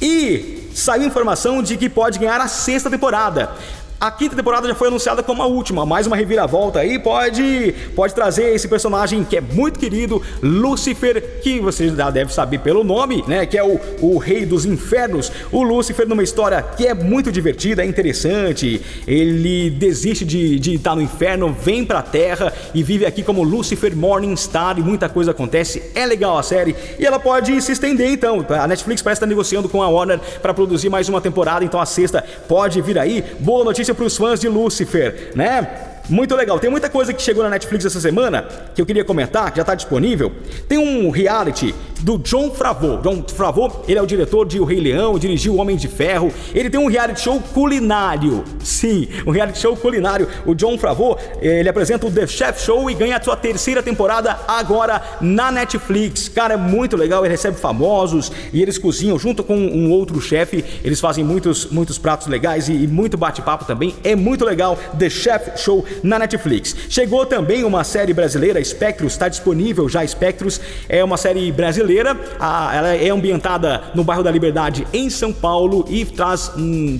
E 0.00 0.70
saiu 0.72 1.04
informação 1.04 1.62
de 1.62 1.76
que 1.76 1.88
pode 1.88 2.18
ganhar 2.18 2.40
a 2.40 2.48
sexta 2.48 2.88
temporada. 2.88 3.50
A 4.00 4.10
quinta 4.10 4.34
temporada 4.34 4.66
já 4.66 4.74
foi 4.74 4.88
anunciada 4.88 5.22
como 5.22 5.42
a 5.42 5.46
última, 5.46 5.84
mais 5.84 6.06
uma 6.06 6.16
reviravolta 6.16 6.78
aí 6.78 6.98
pode 6.98 7.74
pode 7.94 8.14
trazer 8.14 8.54
esse 8.54 8.66
personagem 8.66 9.22
que 9.22 9.36
é 9.36 9.42
muito 9.42 9.78
querido, 9.78 10.22
Lúcifer, 10.42 11.42
que 11.42 11.60
você 11.60 11.90
já 11.90 12.08
deve 12.08 12.32
saber 12.32 12.60
pelo 12.60 12.82
nome, 12.82 13.22
né? 13.28 13.44
Que 13.44 13.58
é 13.58 13.62
o, 13.62 13.78
o 14.00 14.16
rei 14.16 14.46
dos 14.46 14.64
infernos. 14.64 15.30
O 15.52 15.62
Lúcifer 15.62 16.08
numa 16.08 16.22
história 16.22 16.62
que 16.62 16.86
é 16.86 16.94
muito 16.94 17.30
divertida, 17.30 17.82
é 17.82 17.86
interessante. 17.86 18.80
Ele 19.06 19.68
desiste 19.68 20.24
de, 20.24 20.58
de 20.58 20.76
estar 20.76 20.96
no 20.96 21.02
inferno, 21.02 21.52
vem 21.52 21.84
pra 21.84 22.00
terra 22.00 22.54
e 22.72 22.82
vive 22.82 23.04
aqui 23.04 23.22
como 23.22 23.42
Lúcifer 23.42 23.94
Morningstar 23.94 24.78
e 24.78 24.82
muita 24.82 25.10
coisa 25.10 25.32
acontece. 25.32 25.82
É 25.94 26.06
legal 26.06 26.38
a 26.38 26.42
série 26.42 26.74
e 26.98 27.04
ela 27.04 27.18
pode 27.18 27.60
se 27.60 27.72
estender 27.72 28.08
então. 28.10 28.46
A 28.48 28.66
Netflix 28.66 29.02
parece 29.02 29.18
estar 29.18 29.26
negociando 29.26 29.68
com 29.68 29.82
a 29.82 29.90
Warner 29.90 30.18
para 30.40 30.54
produzir 30.54 30.88
mais 30.88 31.06
uma 31.06 31.20
temporada, 31.20 31.66
então 31.66 31.78
a 31.78 31.84
sexta 31.84 32.24
pode 32.48 32.80
vir 32.80 32.98
aí. 32.98 33.22
Boa 33.40 33.62
notícia 33.62 33.89
para 33.94 34.04
os 34.04 34.16
fãs 34.16 34.40
de 34.40 34.48
Lucifer, 34.48 35.32
né? 35.34 35.89
Muito 36.10 36.34
legal. 36.34 36.58
Tem 36.58 36.68
muita 36.68 36.90
coisa 36.90 37.14
que 37.14 37.22
chegou 37.22 37.44
na 37.44 37.50
Netflix 37.50 37.84
essa 37.84 38.00
semana 38.00 38.42
que 38.74 38.82
eu 38.82 38.86
queria 38.86 39.04
comentar, 39.04 39.48
que 39.52 39.58
já 39.58 39.62
está 39.62 39.76
disponível. 39.76 40.32
Tem 40.68 40.76
um 40.76 41.08
reality 41.08 41.72
do 42.00 42.18
John 42.18 42.50
Favreau. 42.50 43.00
John 43.00 43.24
Favreau, 43.28 43.84
ele 43.86 43.98
é 43.98 44.02
o 44.02 44.06
diretor 44.06 44.46
de 44.46 44.58
O 44.58 44.64
Rei 44.64 44.80
Leão, 44.80 45.18
dirigiu 45.18 45.54
O 45.54 45.56
Homem 45.58 45.76
de 45.76 45.86
Ferro. 45.86 46.32
Ele 46.52 46.68
tem 46.68 46.80
um 46.80 46.88
reality 46.88 47.20
show 47.20 47.40
culinário. 47.54 48.42
Sim, 48.58 49.08
um 49.24 49.30
reality 49.30 49.58
show 49.58 49.76
culinário. 49.76 50.26
O 50.44 50.54
John 50.54 50.76
Favreau, 50.78 51.16
ele 51.40 51.68
apresenta 51.68 52.06
o 52.06 52.10
The 52.10 52.26
Chef 52.26 52.60
Show 52.60 52.90
e 52.90 52.94
ganha 52.94 53.16
a 53.16 53.22
sua 53.22 53.36
terceira 53.36 53.82
temporada 53.82 54.36
agora 54.48 55.00
na 55.20 55.52
Netflix. 55.52 56.28
Cara, 56.28 56.54
é 56.54 56.56
muito 56.56 56.96
legal. 56.96 57.24
Ele 57.24 57.32
recebe 57.32 57.56
famosos 57.56 58.32
e 58.52 58.60
eles 58.60 58.78
cozinham 58.78 59.18
junto 59.18 59.44
com 59.44 59.56
um 59.56 59.90
outro 59.92 60.20
chefe. 60.20 60.64
Eles 60.82 60.98
fazem 60.98 61.22
muitos, 61.22 61.66
muitos 61.66 61.98
pratos 61.98 62.26
legais 62.26 62.68
e, 62.68 62.72
e 62.72 62.86
muito 62.88 63.16
bate-papo 63.16 63.64
também. 63.64 63.94
É 64.02 64.16
muito 64.16 64.44
legal. 64.44 64.76
The 64.98 65.08
Chef 65.08 65.58
Show 65.62 65.84
na 66.02 66.18
Netflix. 66.18 66.74
Chegou 66.88 67.26
também 67.26 67.64
uma 67.64 67.84
série 67.84 68.12
brasileira, 68.12 68.62
Spectros, 68.64 69.12
está 69.12 69.28
disponível 69.28 69.88
já. 69.88 70.06
Spectros 70.06 70.60
é 70.88 71.02
uma 71.02 71.16
série 71.16 71.50
brasileira, 71.52 72.18
ela 72.38 72.94
é 72.94 73.10
ambientada 73.10 73.82
no 73.94 74.04
bairro 74.04 74.22
da 74.22 74.30
Liberdade 74.30 74.86
em 74.92 75.10
São 75.10 75.32
Paulo 75.32 75.84
e 75.88 76.04
traz 76.04 76.50
um 76.56 76.98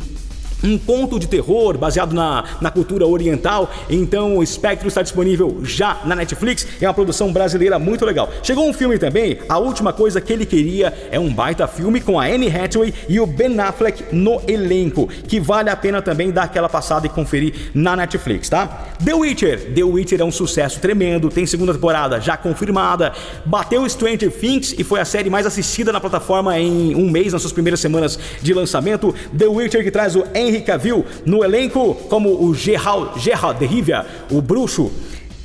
um 0.62 0.78
conto 0.78 1.18
de 1.18 1.26
terror 1.26 1.76
baseado 1.78 2.12
na, 2.12 2.44
na 2.60 2.70
cultura 2.70 3.06
oriental. 3.06 3.70
Então, 3.88 4.38
o 4.38 4.46
Spectro 4.46 4.88
está 4.88 5.02
disponível 5.02 5.60
já 5.62 6.00
na 6.04 6.14
Netflix. 6.14 6.66
É 6.80 6.86
uma 6.86 6.94
produção 6.94 7.32
brasileira 7.32 7.78
muito 7.78 8.04
legal. 8.04 8.30
Chegou 8.42 8.68
um 8.68 8.72
filme 8.72 8.98
também, 8.98 9.38
A 9.48 9.58
Última 9.58 9.92
Coisa 9.92 10.20
Que 10.20 10.32
Ele 10.32 10.46
Queria. 10.46 10.92
É 11.10 11.18
um 11.18 11.32
baita 11.32 11.66
filme 11.66 12.00
com 12.00 12.18
a 12.18 12.24
Anne 12.24 12.48
Hathaway 12.48 12.92
e 13.08 13.20
o 13.20 13.26
Ben 13.26 13.58
Affleck 13.60 14.14
no 14.14 14.40
elenco, 14.46 15.06
que 15.06 15.40
vale 15.40 15.70
a 15.70 15.76
pena 15.76 16.02
também 16.02 16.30
dar 16.30 16.44
aquela 16.44 16.68
passada 16.68 17.06
e 17.06 17.08
conferir 17.08 17.70
na 17.74 17.96
Netflix, 17.96 18.48
tá? 18.48 18.88
The 19.04 19.14
Witcher. 19.14 19.72
The 19.74 19.82
Witcher 19.82 20.20
é 20.20 20.24
um 20.24 20.32
sucesso 20.32 20.80
tremendo, 20.80 21.28
tem 21.28 21.46
segunda 21.46 21.72
temporada 21.72 22.20
já 22.20 22.36
confirmada. 22.36 23.12
Bateu 23.44 23.88
Stranger 23.88 24.30
Things 24.30 24.74
e 24.78 24.84
foi 24.84 25.00
a 25.00 25.04
série 25.04 25.30
mais 25.30 25.46
assistida 25.46 25.92
na 25.92 26.00
plataforma 26.00 26.58
em 26.58 26.94
um 26.94 27.10
mês, 27.10 27.32
nas 27.32 27.42
suas 27.42 27.52
primeiras 27.52 27.80
semanas 27.80 28.18
de 28.42 28.52
lançamento. 28.52 29.14
The 29.36 29.46
Witcher 29.46 29.84
que 29.84 29.90
traz 29.90 30.16
o 30.16 30.24
Henry 30.34 30.49
Henry 30.50 30.62
Cavill 30.62 31.04
no 31.24 31.44
elenco 31.44 31.94
como 32.08 32.44
o 32.44 32.54
Gerald, 32.54 33.18
Gerald 33.20 33.58
de 33.58 33.66
Rivia, 33.66 34.04
o 34.30 34.42
bruxo. 34.42 34.90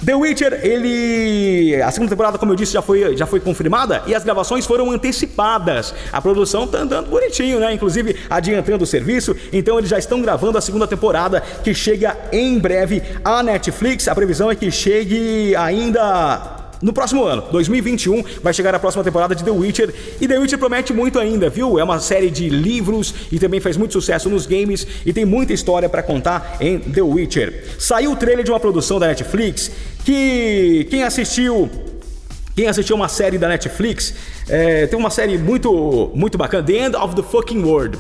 The 0.04 0.14
Witcher, 0.14 0.60
ele. 0.62 1.82
A 1.82 1.90
segunda 1.90 2.10
temporada, 2.10 2.38
como 2.38 2.52
eu 2.52 2.56
disse, 2.56 2.74
já 2.74 2.82
foi, 2.82 3.16
já 3.16 3.26
foi 3.26 3.40
confirmada 3.40 4.04
e 4.06 4.14
as 4.14 4.24
gravações 4.24 4.66
foram 4.66 4.92
antecipadas. 4.92 5.96
A 6.12 6.22
produção 6.22 6.68
tá 6.68 6.80
andando 6.80 7.10
bonitinho, 7.10 7.60
né? 7.60 7.74
Inclusive 7.74 8.16
adiantando 8.30 8.84
o 8.84 8.88
serviço. 8.88 9.36
Então 9.54 9.80
eles 9.80 9.90
já 9.90 9.98
estão 9.98 10.22
gravando 10.22 10.58
a 10.58 10.62
segunda 10.62 10.86
temporada 10.86 11.42
que 11.64 11.74
chega 11.74 12.16
em 12.32 12.60
breve 12.60 13.02
à 13.24 13.42
Netflix. 13.42 14.08
A 14.08 14.14
previsão 14.14 14.52
é 14.52 14.56
que 14.56 14.70
chegue 14.70 15.56
ainda 15.56 16.55
no 16.86 16.94
próximo 16.94 17.24
ano, 17.24 17.44
2021, 17.52 18.24
vai 18.44 18.54
chegar 18.54 18.76
a 18.76 18.78
próxima 18.78 19.04
temporada 19.04 19.34
de 19.34 19.44
The 19.44 19.50
Witcher 19.50 19.92
e 20.22 20.28
The 20.28 20.38
Witcher 20.38 20.60
promete 20.60 20.94
muito 20.94 21.18
ainda, 21.18 21.50
viu? 21.50 21.80
É 21.80 21.84
uma 21.84 22.00
série 22.00 22.30
de 22.30 22.48
livros 22.48 23.12
e 23.32 23.40
também 23.40 23.60
faz 23.60 23.76
muito 23.76 23.94
sucesso 23.94 24.30
nos 24.30 24.46
games 24.46 24.86
e 25.04 25.12
tem 25.12 25.26
muita 25.26 25.52
história 25.52 25.90
para 25.90 26.04
contar 26.04 26.58
em 26.62 26.78
The 26.78 27.02
Witcher. 27.02 27.74
Saiu 27.80 28.12
o 28.12 28.16
trailer 28.16 28.46
de 28.46 28.52
uma 28.52 28.60
produção 28.60 29.00
da 29.00 29.08
Netflix 29.08 29.72
que 30.06 30.86
quem 30.92 31.02
assistiu 31.02 31.68
quem 32.56 32.68
assistiu 32.68 32.96
uma 32.96 33.10
série 33.10 33.38
da 33.38 33.50
Netflix, 33.50 34.14
é, 34.48 34.86
tem 34.88 34.98
uma 34.98 35.10
série 35.10 35.38
muito, 35.38 36.12
muito 36.14 36.38
bacana, 36.38 36.64
The 36.64 36.86
End 36.86 36.96
of 36.96 37.14
the 37.16 37.24
Fucking 37.24 37.64
World. 37.64 37.98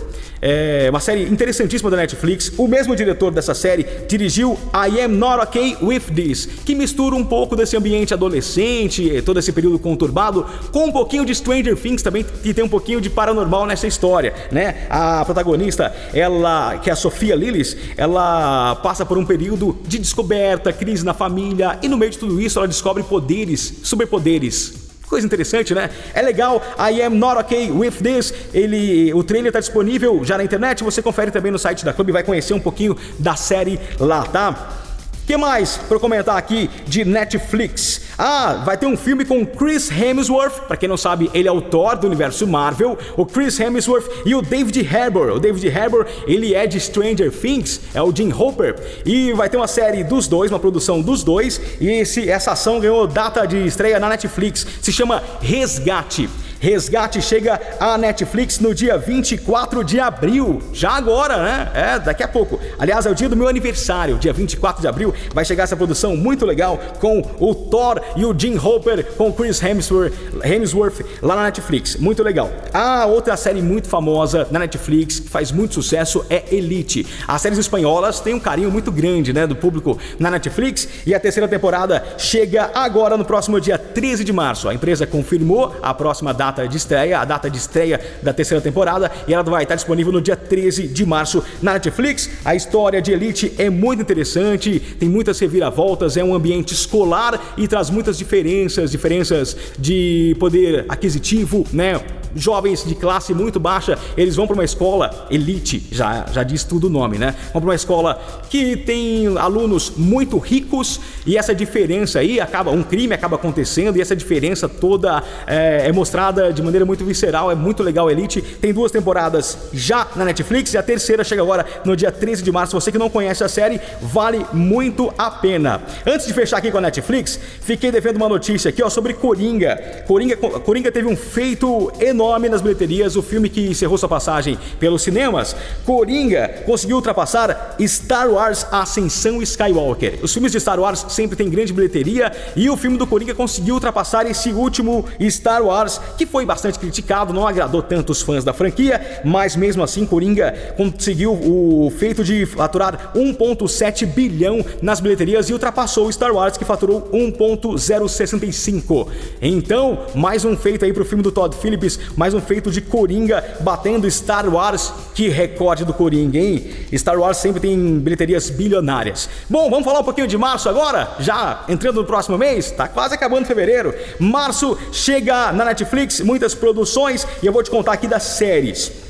É 0.47 0.91
uma 0.91 0.99
série 0.99 1.23
interessantíssima 1.23 1.89
da 1.89 1.97
Netflix. 1.97 2.51
O 2.55 2.67
mesmo 2.67 2.95
diretor 2.95 3.31
dessa 3.31 3.55
série 3.55 3.83
dirigiu 4.07 4.55
I 4.75 5.01
Am 5.01 5.15
Not 5.15 5.41
Okay 5.41 5.75
With 5.81 6.01
This, 6.13 6.47
que 6.63 6.75
mistura 6.75 7.15
um 7.15 7.25
pouco 7.25 7.55
desse 7.55 7.75
ambiente 7.75 8.13
adolescente, 8.13 9.23
todo 9.23 9.39
esse 9.39 9.51
período 9.51 9.79
conturbado, 9.79 10.45
com 10.71 10.85
um 10.85 10.91
pouquinho 10.91 11.25
de 11.25 11.33
Stranger 11.33 11.75
Things 11.75 12.03
também, 12.03 12.23
que 12.43 12.53
tem 12.53 12.63
um 12.63 12.69
pouquinho 12.69 13.01
de 13.01 13.09
paranormal 13.09 13.65
nessa 13.65 13.87
história, 13.87 14.35
né? 14.51 14.85
A 14.87 15.25
protagonista, 15.25 15.91
ela, 16.13 16.77
que 16.77 16.91
é 16.91 16.93
a 16.93 16.95
Sofia 16.95 17.33
Lillis, 17.35 17.75
ela 17.97 18.75
passa 18.83 19.03
por 19.03 19.17
um 19.17 19.25
período 19.25 19.75
de 19.87 19.97
descoberta, 19.97 20.71
crise 20.71 21.03
na 21.03 21.15
família, 21.15 21.79
e 21.81 21.87
no 21.87 21.97
meio 21.97 22.11
de 22.11 22.19
tudo 22.19 22.39
isso 22.39 22.59
ela 22.59 22.67
descobre 22.67 23.01
poderes, 23.01 23.79
superpoderes 23.81 24.84
Coisa 25.07 25.25
interessante, 25.25 25.73
né? 25.73 25.89
É 26.13 26.21
legal. 26.21 26.61
I 26.79 27.01
am 27.01 27.15
not 27.17 27.39
okay 27.39 27.69
with 27.71 28.01
this. 28.01 28.33
Ele, 28.53 29.13
o 29.13 29.23
trailer 29.23 29.49
está 29.49 29.59
disponível 29.59 30.23
já 30.23 30.37
na 30.37 30.43
internet. 30.43 30.83
Você 30.83 31.01
confere 31.01 31.31
também 31.31 31.51
no 31.51 31.59
site 31.59 31.85
da 31.85 31.93
Clube 31.93 32.11
vai 32.11 32.23
conhecer 32.23 32.53
um 32.53 32.59
pouquinho 32.59 32.97
da 33.19 33.35
série 33.35 33.79
lá, 33.99 34.23
tá? 34.23 34.84
Que 35.25 35.35
mais 35.35 35.77
para 35.77 35.99
comentar 35.99 36.37
aqui 36.37 36.69
de 36.85 37.03
Netflix? 37.03 38.01
Ah, 38.17 38.61
vai 38.65 38.77
ter 38.77 38.85
um 38.85 38.95
filme 38.95 39.25
com 39.25 39.45
Chris 39.45 39.91
Hemsworth, 39.91 40.67
para 40.67 40.77
quem 40.77 40.87
não 40.87 40.97
sabe, 40.97 41.29
ele 41.33 41.47
é 41.47 41.51
o 41.51 41.61
Thor 41.61 41.97
do 41.97 42.07
universo 42.07 42.47
Marvel, 42.47 42.97
o 43.17 43.25
Chris 43.25 43.59
Hemsworth 43.59 44.05
e 44.25 44.35
o 44.35 44.41
David 44.41 44.87
Harbour. 44.87 45.31
O 45.31 45.39
David 45.39 45.67
Harbour, 45.69 46.05
ele 46.27 46.53
é 46.53 46.67
de 46.67 46.79
Stranger 46.79 47.31
Things, 47.31 47.81
é 47.93 48.01
o 48.01 48.15
Jim 48.15 48.31
Hopper, 48.31 48.75
e 49.05 49.33
vai 49.33 49.49
ter 49.49 49.57
uma 49.57 49.67
série 49.67 50.03
dos 50.03 50.27
dois, 50.27 50.51
uma 50.51 50.59
produção 50.59 51.01
dos 51.01 51.23
dois, 51.23 51.59
e 51.81 51.89
esse, 51.89 52.29
essa 52.29 52.51
ação 52.51 52.79
ganhou 52.79 53.07
data 53.07 53.45
de 53.45 53.65
estreia 53.65 53.99
na 53.99 54.07
Netflix, 54.07 54.65
se 54.81 54.93
chama 54.93 55.23
Resgate. 55.41 56.29
Resgate 56.59 57.21
chega 57.21 57.59
à 57.79 57.97
Netflix 57.97 58.59
no 58.59 58.73
dia 58.73 58.97
24 58.97 59.83
de 59.83 59.99
abril. 59.99 60.61
Já 60.73 60.91
agora, 60.91 61.37
né? 61.43 61.71
É, 61.73 61.99
daqui 61.99 62.23
a 62.23 62.27
pouco. 62.27 62.59
Aliás, 62.79 63.05
é 63.05 63.09
o 63.09 63.15
dia 63.15 63.29
do 63.29 63.35
meu 63.35 63.47
aniversário, 63.47 64.17
dia 64.17 64.33
24 64.33 64.81
de 64.81 64.87
abril. 64.87 65.13
Vai 65.33 65.45
chegar 65.45 65.63
essa 65.63 65.75
produção 65.75 66.15
muito 66.15 66.45
legal 66.45 66.79
com 66.99 67.21
o 67.39 67.53
Thor 67.53 68.01
e 68.15 68.25
o 68.25 68.33
Jim 68.37 68.57
Hopper 68.57 69.05
com 69.15 69.31
Chris 69.31 69.61
Hemsworth, 69.61 70.13
Hemsworth 70.43 71.05
lá 71.21 71.35
na 71.35 71.43
Netflix. 71.43 71.97
Muito 71.97 72.23
legal. 72.23 72.49
A 72.73 73.05
outra 73.05 73.37
série 73.37 73.61
muito 73.61 73.87
famosa 73.87 74.47
na 74.49 74.59
Netflix, 74.59 75.19
que 75.19 75.29
faz 75.29 75.51
muito 75.51 75.73
sucesso, 75.73 76.25
é 76.29 76.43
Elite. 76.51 77.05
As 77.27 77.41
séries 77.41 77.59
espanholas 77.59 78.19
têm 78.19 78.33
um 78.33 78.39
carinho 78.39 78.71
muito 78.71 78.91
grande, 78.91 79.33
né, 79.33 79.45
do 79.45 79.55
público 79.55 79.97
na 80.17 80.31
Netflix 80.31 80.87
e 81.05 81.13
a 81.13 81.19
terceira 81.19 81.47
temporada 81.47 82.03
chega 82.17 82.71
agora 82.73 83.17
no 83.17 83.25
próximo 83.25 83.59
dia 83.59 83.77
13 83.77 84.23
de 84.23 84.33
março. 84.33 84.69
A 84.69 84.73
empresa 84.73 85.05
confirmou 85.05 85.75
a 85.81 85.93
próxima 85.93 86.33
data 86.33 86.44
data 86.45 86.67
de 86.67 86.77
estreia, 86.77 87.19
a 87.19 87.25
data 87.25 87.49
de 87.49 87.57
estreia 87.57 87.99
da 88.21 88.31
terceira 88.33 88.61
temporada, 88.61 89.11
e 89.27 89.33
ela 89.33 89.43
vai 89.43 89.63
estar 89.63 89.75
disponível 89.75 90.11
no 90.11 90.21
dia 90.21 90.35
13 90.35 90.87
de 90.87 91.05
março 91.05 91.43
na 91.61 91.73
Netflix. 91.73 92.29
A 92.43 92.53
história 92.55 93.01
de 93.01 93.11
Elite 93.11 93.53
é 93.57 93.69
muito 93.69 94.01
interessante, 94.01 94.79
tem 94.99 95.09
muitas 95.09 95.39
reviravoltas, 95.39 96.17
é 96.17 96.23
um 96.23 96.35
ambiente 96.35 96.73
escolar 96.73 97.39
e 97.57 97.67
traz 97.67 97.89
muitas 97.89 98.17
diferenças, 98.17 98.91
diferenças 98.91 99.57
de 99.77 100.35
poder 100.39 100.85
aquisitivo, 100.87 101.65
né? 101.73 101.99
Jovens 102.35 102.83
de 102.83 102.93
classe 102.93 103.33
muito 103.33 103.59
baixa, 103.59 103.97
eles 104.17 104.35
vão 104.35 104.45
para 104.45 104.55
uma 104.55 104.65
escola 104.65 105.27
elite, 105.31 105.87
já, 105.89 106.25
já 106.31 106.43
diz 106.43 106.63
tudo 106.65 106.87
o 106.87 106.89
nome, 106.89 107.17
né? 107.17 107.33
Vão 107.53 107.61
para 107.61 107.69
uma 107.69 107.75
escola 107.75 108.21
que 108.49 108.75
tem 108.75 109.37
alunos 109.37 109.93
muito 109.95 110.37
ricos 110.37 110.99
e 111.25 111.37
essa 111.37 111.55
diferença 111.55 112.19
aí 112.19 112.39
acaba, 112.41 112.71
um 112.71 112.83
crime 112.83 113.13
acaba 113.13 113.37
acontecendo 113.37 113.97
e 113.97 114.01
essa 114.01 114.15
diferença 114.15 114.67
toda 114.67 115.23
é, 115.47 115.87
é 115.87 115.91
mostrada 115.93 116.51
de 116.51 116.61
maneira 116.61 116.85
muito 116.85 117.05
visceral, 117.05 117.49
é 117.49 117.55
muito 117.55 117.81
legal 117.81 118.11
Elite. 118.11 118.41
Tem 118.41 118.73
duas 118.73 118.91
temporadas 118.91 119.57
já 119.71 120.05
na 120.15 120.25
Netflix 120.25 120.73
e 120.73 120.77
a 120.77 120.83
terceira 120.83 121.23
chega 121.23 121.41
agora 121.41 121.65
no 121.85 121.95
dia 121.95 122.11
13 122.11 122.43
de 122.43 122.51
março. 122.51 122.79
Você 122.79 122.91
que 122.91 122.97
não 122.97 123.09
conhece 123.09 123.43
a 123.43 123.47
série, 123.47 123.79
vale 124.01 124.45
muito 124.51 125.13
a 125.17 125.31
pena. 125.31 125.81
Antes 126.05 126.27
de 126.27 126.33
fechar 126.33 126.57
aqui 126.57 126.69
com 126.69 126.79
a 126.79 126.81
Netflix, 126.81 127.39
fiquei 127.61 127.91
devendo 127.91 128.17
uma 128.17 128.27
notícia 128.27 128.69
aqui 128.69 128.83
ó, 128.83 128.89
sobre 128.89 129.13
Coringa. 129.13 130.03
Coringa. 130.05 130.35
Coringa 130.35 130.91
teve 130.91 131.07
um 131.07 131.15
feito 131.15 131.91
enorme 131.99 132.24
nas 132.49 132.61
bilheterias, 132.61 133.15
o 133.15 133.21
filme 133.21 133.49
que 133.49 133.67
encerrou 133.67 133.97
sua 133.97 134.09
passagem 134.09 134.57
pelos 134.79 135.03
cinemas. 135.03 135.55
Coringa 135.85 136.63
conseguiu 136.65 136.97
ultrapassar 136.97 137.75
Star 137.81 138.29
Wars 138.29 138.65
Ascensão 138.71 139.41
Skywalker. 139.41 140.19
Os 140.21 140.33
filmes 140.33 140.51
de 140.51 140.59
Star 140.59 140.79
Wars 140.79 141.05
sempre 141.09 141.37
têm 141.37 141.49
grande 141.49 141.71
bilheteria 141.71 142.31
e 142.55 142.69
o 142.69 142.75
filme 142.75 142.97
do 142.97 143.07
Coringa 143.07 143.33
conseguiu 143.33 143.75
ultrapassar 143.75 144.25
esse 144.25 144.49
último 144.51 145.05
Star 145.29 145.63
Wars, 145.63 146.01
que 146.17 146.25
foi 146.25 146.45
bastante 146.45 146.79
criticado, 146.79 147.33
não 147.33 147.47
agradou 147.47 147.81
tanto 147.81 148.11
os 148.11 148.21
fãs 148.21 148.43
da 148.43 148.53
franquia, 148.53 149.21
mas 149.23 149.55
mesmo 149.55 149.83
assim 149.83 150.05
Coringa 150.05 150.73
conseguiu 150.75 151.33
o 151.33 151.91
feito 151.97 152.23
de 152.23 152.45
faturar 152.45 153.11
1.7 153.15 154.05
bilhão 154.05 154.65
nas 154.81 154.99
bilheterias 154.99 155.49
e 155.49 155.53
ultrapassou 155.53 156.11
Star 156.11 156.33
Wars 156.33 156.57
que 156.57 156.65
faturou 156.65 157.09
1.065. 157.13 159.07
Então, 159.41 159.99
mais 160.13 160.43
um 160.43 160.57
feito 160.57 160.83
aí 160.83 160.91
pro 160.91 161.05
filme 161.05 161.23
do 161.23 161.31
Todd 161.31 161.55
Phillips, 161.55 161.99
mais 162.15 162.33
um 162.33 162.41
feito 162.41 162.71
de 162.71 162.81
Coringa 162.81 163.43
batendo 163.61 164.09
Star 164.09 164.47
Wars. 164.47 164.93
Que 165.13 165.29
recorde 165.29 165.85
do 165.85 165.93
Coringa, 165.93 166.37
hein? 166.37 166.71
Star 166.93 167.19
Wars 167.19 167.37
sempre 167.37 167.59
tem 167.59 167.99
bilheterias 167.99 168.49
bilionárias. 168.49 169.29
Bom, 169.49 169.69
vamos 169.69 169.85
falar 169.85 169.99
um 169.99 170.03
pouquinho 170.03 170.27
de 170.27 170.37
março 170.37 170.69
agora? 170.69 171.15
Já 171.19 171.63
entrando 171.67 172.01
no 172.01 172.05
próximo 172.05 172.37
mês? 172.37 172.71
Tá 172.71 172.87
quase 172.87 173.15
acabando 173.15 173.45
fevereiro. 173.45 173.93
Março 174.19 174.77
chega 174.91 175.51
na 175.51 175.65
Netflix 175.65 176.21
muitas 176.21 176.53
produções 176.53 177.27
e 177.41 177.45
eu 177.45 177.53
vou 177.53 177.63
te 177.63 177.69
contar 177.69 177.93
aqui 177.93 178.07
das 178.07 178.23
séries. 178.23 179.04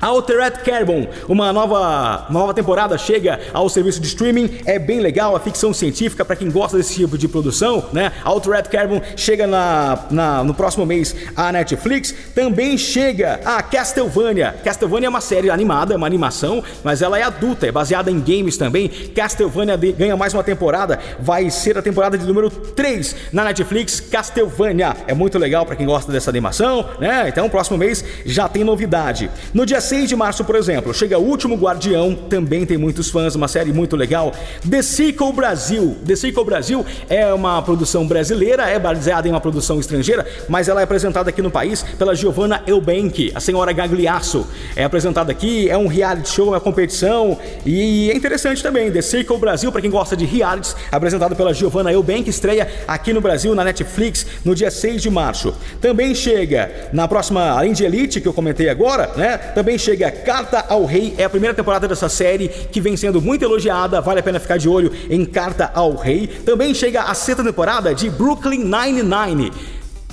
Altered 0.00 0.58
Carbon, 0.62 1.06
uma 1.26 1.52
nova, 1.54 2.26
uma 2.28 2.40
nova 2.40 2.54
temporada 2.54 2.98
chega 2.98 3.40
ao 3.52 3.66
serviço 3.68 3.98
de 3.98 4.08
streaming, 4.08 4.58
é 4.66 4.78
bem 4.78 5.00
legal, 5.00 5.34
a 5.34 5.40
ficção 5.40 5.72
científica 5.72 6.22
para 6.22 6.36
quem 6.36 6.50
gosta 6.50 6.76
desse 6.76 6.94
tipo 6.94 7.16
de 7.16 7.26
produção, 7.26 7.86
né? 7.94 8.12
Altered 8.22 8.68
Carbon 8.68 9.00
chega 9.16 9.46
na, 9.46 9.98
na, 10.10 10.44
no 10.44 10.52
próximo 10.52 10.84
mês 10.84 11.16
à 11.34 11.50
Netflix, 11.50 12.14
também 12.34 12.76
chega 12.76 13.40
a 13.42 13.62
Castlevania. 13.62 14.54
Castlevania 14.62 15.06
é 15.06 15.10
uma 15.10 15.22
série 15.22 15.48
animada, 15.48 15.94
é 15.94 15.96
uma 15.96 16.06
animação, 16.06 16.62
mas 16.84 17.00
ela 17.00 17.18
é 17.18 17.22
adulta, 17.22 17.66
é 17.66 17.72
baseada 17.72 18.10
em 18.10 18.20
games 18.20 18.58
também. 18.58 18.88
Castlevania 18.88 19.76
ganha 19.76 20.16
mais 20.16 20.34
uma 20.34 20.44
temporada, 20.44 20.98
vai 21.18 21.48
ser 21.48 21.78
a 21.78 21.82
temporada 21.82 22.18
de 22.18 22.26
número 22.26 22.50
3 22.50 23.16
na 23.32 23.44
Netflix, 23.44 23.98
Castlevania. 24.00 24.94
É 25.06 25.14
muito 25.14 25.38
legal 25.38 25.64
para 25.64 25.74
quem 25.74 25.86
gosta 25.86 26.12
dessa 26.12 26.28
animação, 26.28 26.86
né? 27.00 27.28
Então, 27.28 27.48
próximo 27.48 27.78
mês 27.78 28.04
já 28.26 28.46
tem 28.46 28.62
novidade. 28.62 29.30
No 29.54 29.64
dia 29.64 29.80
6 29.86 30.08
de 30.08 30.16
março, 30.16 30.44
por 30.44 30.56
exemplo, 30.56 30.92
chega 30.92 31.18
o 31.18 31.22
último 31.22 31.54
Guardião, 31.56 32.14
também 32.14 32.66
tem 32.66 32.76
muitos 32.76 33.08
fãs, 33.08 33.34
uma 33.34 33.46
série 33.46 33.72
muito 33.72 33.94
legal. 33.94 34.32
The 34.68 34.82
Sequel 34.82 35.32
Brasil. 35.32 35.96
The 36.04 36.16
Sequel 36.16 36.44
Brasil 36.44 36.84
é 37.08 37.32
uma 37.32 37.62
produção 37.62 38.06
brasileira, 38.06 38.68
é 38.68 38.78
baseada 38.78 39.28
em 39.28 39.30
uma 39.30 39.40
produção 39.40 39.78
estrangeira, 39.78 40.26
mas 40.48 40.68
ela 40.68 40.80
é 40.80 40.84
apresentada 40.84 41.30
aqui 41.30 41.40
no 41.40 41.50
país 41.50 41.84
pela 41.96 42.14
Giovanna 42.14 42.62
Eubank, 42.66 43.30
a 43.34 43.40
senhora 43.40 43.72
Gagliasso. 43.72 44.46
É 44.74 44.82
apresentada 44.82 45.30
aqui, 45.30 45.70
é 45.70 45.78
um 45.78 45.86
reality 45.86 46.30
show, 46.30 46.48
é 46.48 46.50
uma 46.50 46.60
competição 46.60 47.38
e 47.64 48.10
é 48.10 48.16
interessante 48.16 48.62
também. 48.62 48.90
The 48.90 49.02
Sequel 49.02 49.38
Brasil, 49.38 49.70
para 49.70 49.80
quem 49.80 49.90
gosta 49.90 50.16
de 50.16 50.24
realities, 50.24 50.74
apresentado 50.90 51.36
pela 51.36 51.54
Giovanna 51.54 51.92
Eubank, 51.92 52.28
estreia 52.28 52.68
aqui 52.88 53.12
no 53.12 53.20
Brasil, 53.20 53.54
na 53.54 53.62
Netflix, 53.62 54.26
no 54.44 54.54
dia 54.54 54.70
6 54.70 55.00
de 55.00 55.10
março. 55.10 55.54
Também 55.80 56.14
chega 56.14 56.90
na 56.92 57.06
próxima, 57.06 57.50
além 57.50 57.72
de 57.72 57.84
Elite, 57.84 58.20
que 58.20 58.26
eu 58.26 58.32
comentei 58.32 58.68
agora, 58.68 59.12
né? 59.16 59.38
Também 59.38 59.75
também 59.76 59.78
chega 59.78 60.10
Carta 60.10 60.64
ao 60.68 60.84
Rei, 60.84 61.14
é 61.18 61.24
a 61.24 61.30
primeira 61.30 61.54
temporada 61.54 61.86
dessa 61.86 62.08
série 62.08 62.48
que 62.48 62.80
vem 62.80 62.96
sendo 62.96 63.20
muito 63.20 63.44
elogiada, 63.44 64.00
vale 64.00 64.20
a 64.20 64.22
pena 64.22 64.40
ficar 64.40 64.56
de 64.56 64.68
olho 64.68 64.90
em 65.10 65.24
Carta 65.24 65.70
ao 65.74 65.94
Rei. 65.94 66.26
Também 66.26 66.72
chega 66.74 67.02
a 67.02 67.14
sexta 67.14 67.44
temporada 67.44 67.94
de 67.94 68.08
Brooklyn 68.08 68.64
Nine-Nine. 68.64 69.52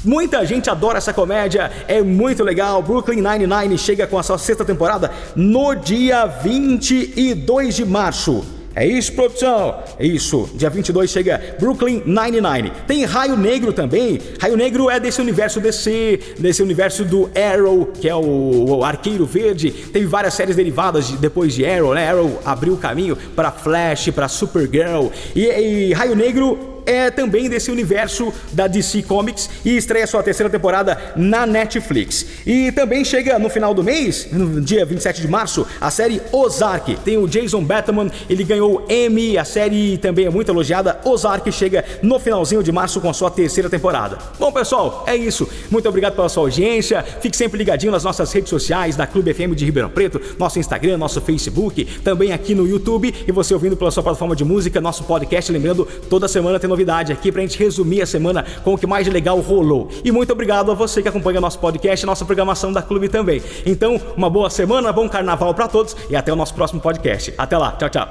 Muita 0.03 0.45
gente 0.45 0.69
adora 0.69 0.97
essa 0.97 1.13
comédia, 1.13 1.71
é 1.87 2.01
muito 2.01 2.43
legal. 2.43 2.81
Brooklyn 2.81 3.21
Nine-Nine 3.21 3.77
chega 3.77 4.05
com 4.05 4.17
a 4.17 4.23
sua 4.23 4.37
sexta 4.37 4.65
temporada 4.65 5.11
no 5.35 5.73
dia 5.75 6.25
22 6.25 7.75
de 7.75 7.85
março. 7.85 8.62
É 8.75 8.85
isso, 8.85 9.13
produção? 9.13 9.83
É 9.99 10.05
isso. 10.05 10.49
Dia 10.55 10.69
22 10.69 11.09
chega 11.09 11.55
Brooklyn 11.59 12.01
Nine-Nine. 12.05 12.71
Tem 12.87 13.05
Raio 13.05 13.37
Negro 13.37 13.71
também. 13.71 14.19
Raio 14.39 14.57
Negro 14.57 14.89
é 14.89 14.99
desse 14.99 15.21
universo 15.21 15.59
DC, 15.59 16.35
desse 16.39 16.63
universo 16.63 17.05
do 17.05 17.29
Arrow, 17.35 17.85
que 17.85 18.09
é 18.09 18.15
o, 18.15 18.65
o 18.67 18.83
Arqueiro 18.83 19.25
Verde. 19.25 19.71
Teve 19.71 20.05
várias 20.07 20.33
séries 20.33 20.55
derivadas 20.55 21.07
de, 21.07 21.17
depois 21.17 21.53
de 21.53 21.65
Arrow, 21.65 21.93
né? 21.93 22.09
Arrow 22.09 22.39
abriu 22.43 22.73
o 22.73 22.77
caminho 22.77 23.15
para 23.35 23.51
Flash, 23.51 24.09
para 24.09 24.27
Supergirl. 24.27 25.09
E, 25.35 25.45
e 25.45 25.93
Raio 25.93 26.15
Negro 26.15 26.72
é 26.85 27.09
também 27.11 27.49
desse 27.49 27.71
universo 27.71 28.33
da 28.51 28.67
DC 28.67 29.03
Comics 29.03 29.49
e 29.63 29.75
estreia 29.77 30.07
sua 30.07 30.23
terceira 30.23 30.49
temporada 30.49 30.97
na 31.15 31.45
Netflix. 31.45 32.25
E 32.45 32.71
também 32.71 33.03
chega 33.03 33.37
no 33.39 33.49
final 33.49 33.73
do 33.73 33.83
mês, 33.83 34.27
no 34.31 34.61
dia 34.61 34.85
27 34.85 35.21
de 35.21 35.27
março, 35.27 35.65
a 35.79 35.89
série 35.89 36.21
Ozark. 36.31 36.95
Tem 36.97 37.17
o 37.17 37.27
Jason 37.27 37.63
Bateman, 37.63 38.11
ele 38.29 38.43
ganhou 38.43 38.85
Emmy, 38.89 39.37
a 39.37 39.45
série 39.45 39.97
também 39.97 40.25
é 40.25 40.29
muito 40.29 40.51
elogiada. 40.51 40.99
Ozark 41.05 41.51
chega 41.51 41.83
no 42.01 42.19
finalzinho 42.19 42.63
de 42.63 42.71
março 42.71 42.99
com 42.99 43.09
a 43.09 43.13
sua 43.13 43.29
terceira 43.29 43.69
temporada. 43.69 44.17
Bom, 44.39 44.51
pessoal, 44.51 45.03
é 45.07 45.15
isso. 45.15 45.47
Muito 45.69 45.87
obrigado 45.87 46.15
pela 46.15 46.29
sua 46.29 46.43
audiência. 46.43 47.03
Fique 47.21 47.35
sempre 47.35 47.57
ligadinho 47.57 47.91
nas 47.91 48.03
nossas 48.03 48.31
redes 48.31 48.49
sociais 48.49 48.95
da 48.95 49.07
Clube 49.07 49.33
FM 49.33 49.55
de 49.55 49.65
Ribeirão 49.65 49.89
Preto, 49.89 50.19
nosso 50.37 50.59
Instagram, 50.59 50.97
nosso 50.97 51.21
Facebook, 51.21 51.85
também 52.03 52.33
aqui 52.33 52.55
no 52.55 52.67
YouTube 52.67 53.13
e 53.27 53.31
você 53.31 53.53
ouvindo 53.53 53.77
pela 53.77 53.91
sua 53.91 54.03
plataforma 54.03 54.35
de 54.35 54.43
música, 54.43 54.81
nosso 54.81 55.03
podcast, 55.03 55.51
lembrando, 55.51 55.87
toda 56.09 56.27
semana 56.27 56.59
tem 56.59 56.69
novidade 56.73 57.13
aqui 57.13 57.31
pra 57.31 57.41
gente 57.41 57.57
resumir 57.57 58.01
a 58.01 58.05
semana 58.05 58.45
com 58.63 58.73
o 58.73 58.77
que 58.77 58.87
mais 58.87 59.05
de 59.05 59.11
legal 59.11 59.39
rolou. 59.39 59.89
E 60.03 60.11
muito 60.11 60.33
obrigado 60.33 60.71
a 60.71 60.73
você 60.73 61.01
que 61.01 61.07
acompanha 61.07 61.39
nosso 61.39 61.59
podcast 61.59 62.05
nossa 62.05 62.25
programação 62.25 62.73
da 62.73 62.81
Clube 62.81 63.07
também. 63.07 63.41
Então, 63.65 63.99
uma 64.17 64.29
boa 64.29 64.49
semana, 64.49 64.91
bom 64.91 65.07
carnaval 65.07 65.53
para 65.53 65.67
todos 65.67 65.95
e 66.09 66.15
até 66.15 66.33
o 66.33 66.35
nosso 66.35 66.53
próximo 66.53 66.81
podcast. 66.81 67.33
Até 67.37 67.57
lá, 67.57 67.71
tchau, 67.73 67.89
tchau. 67.89 68.09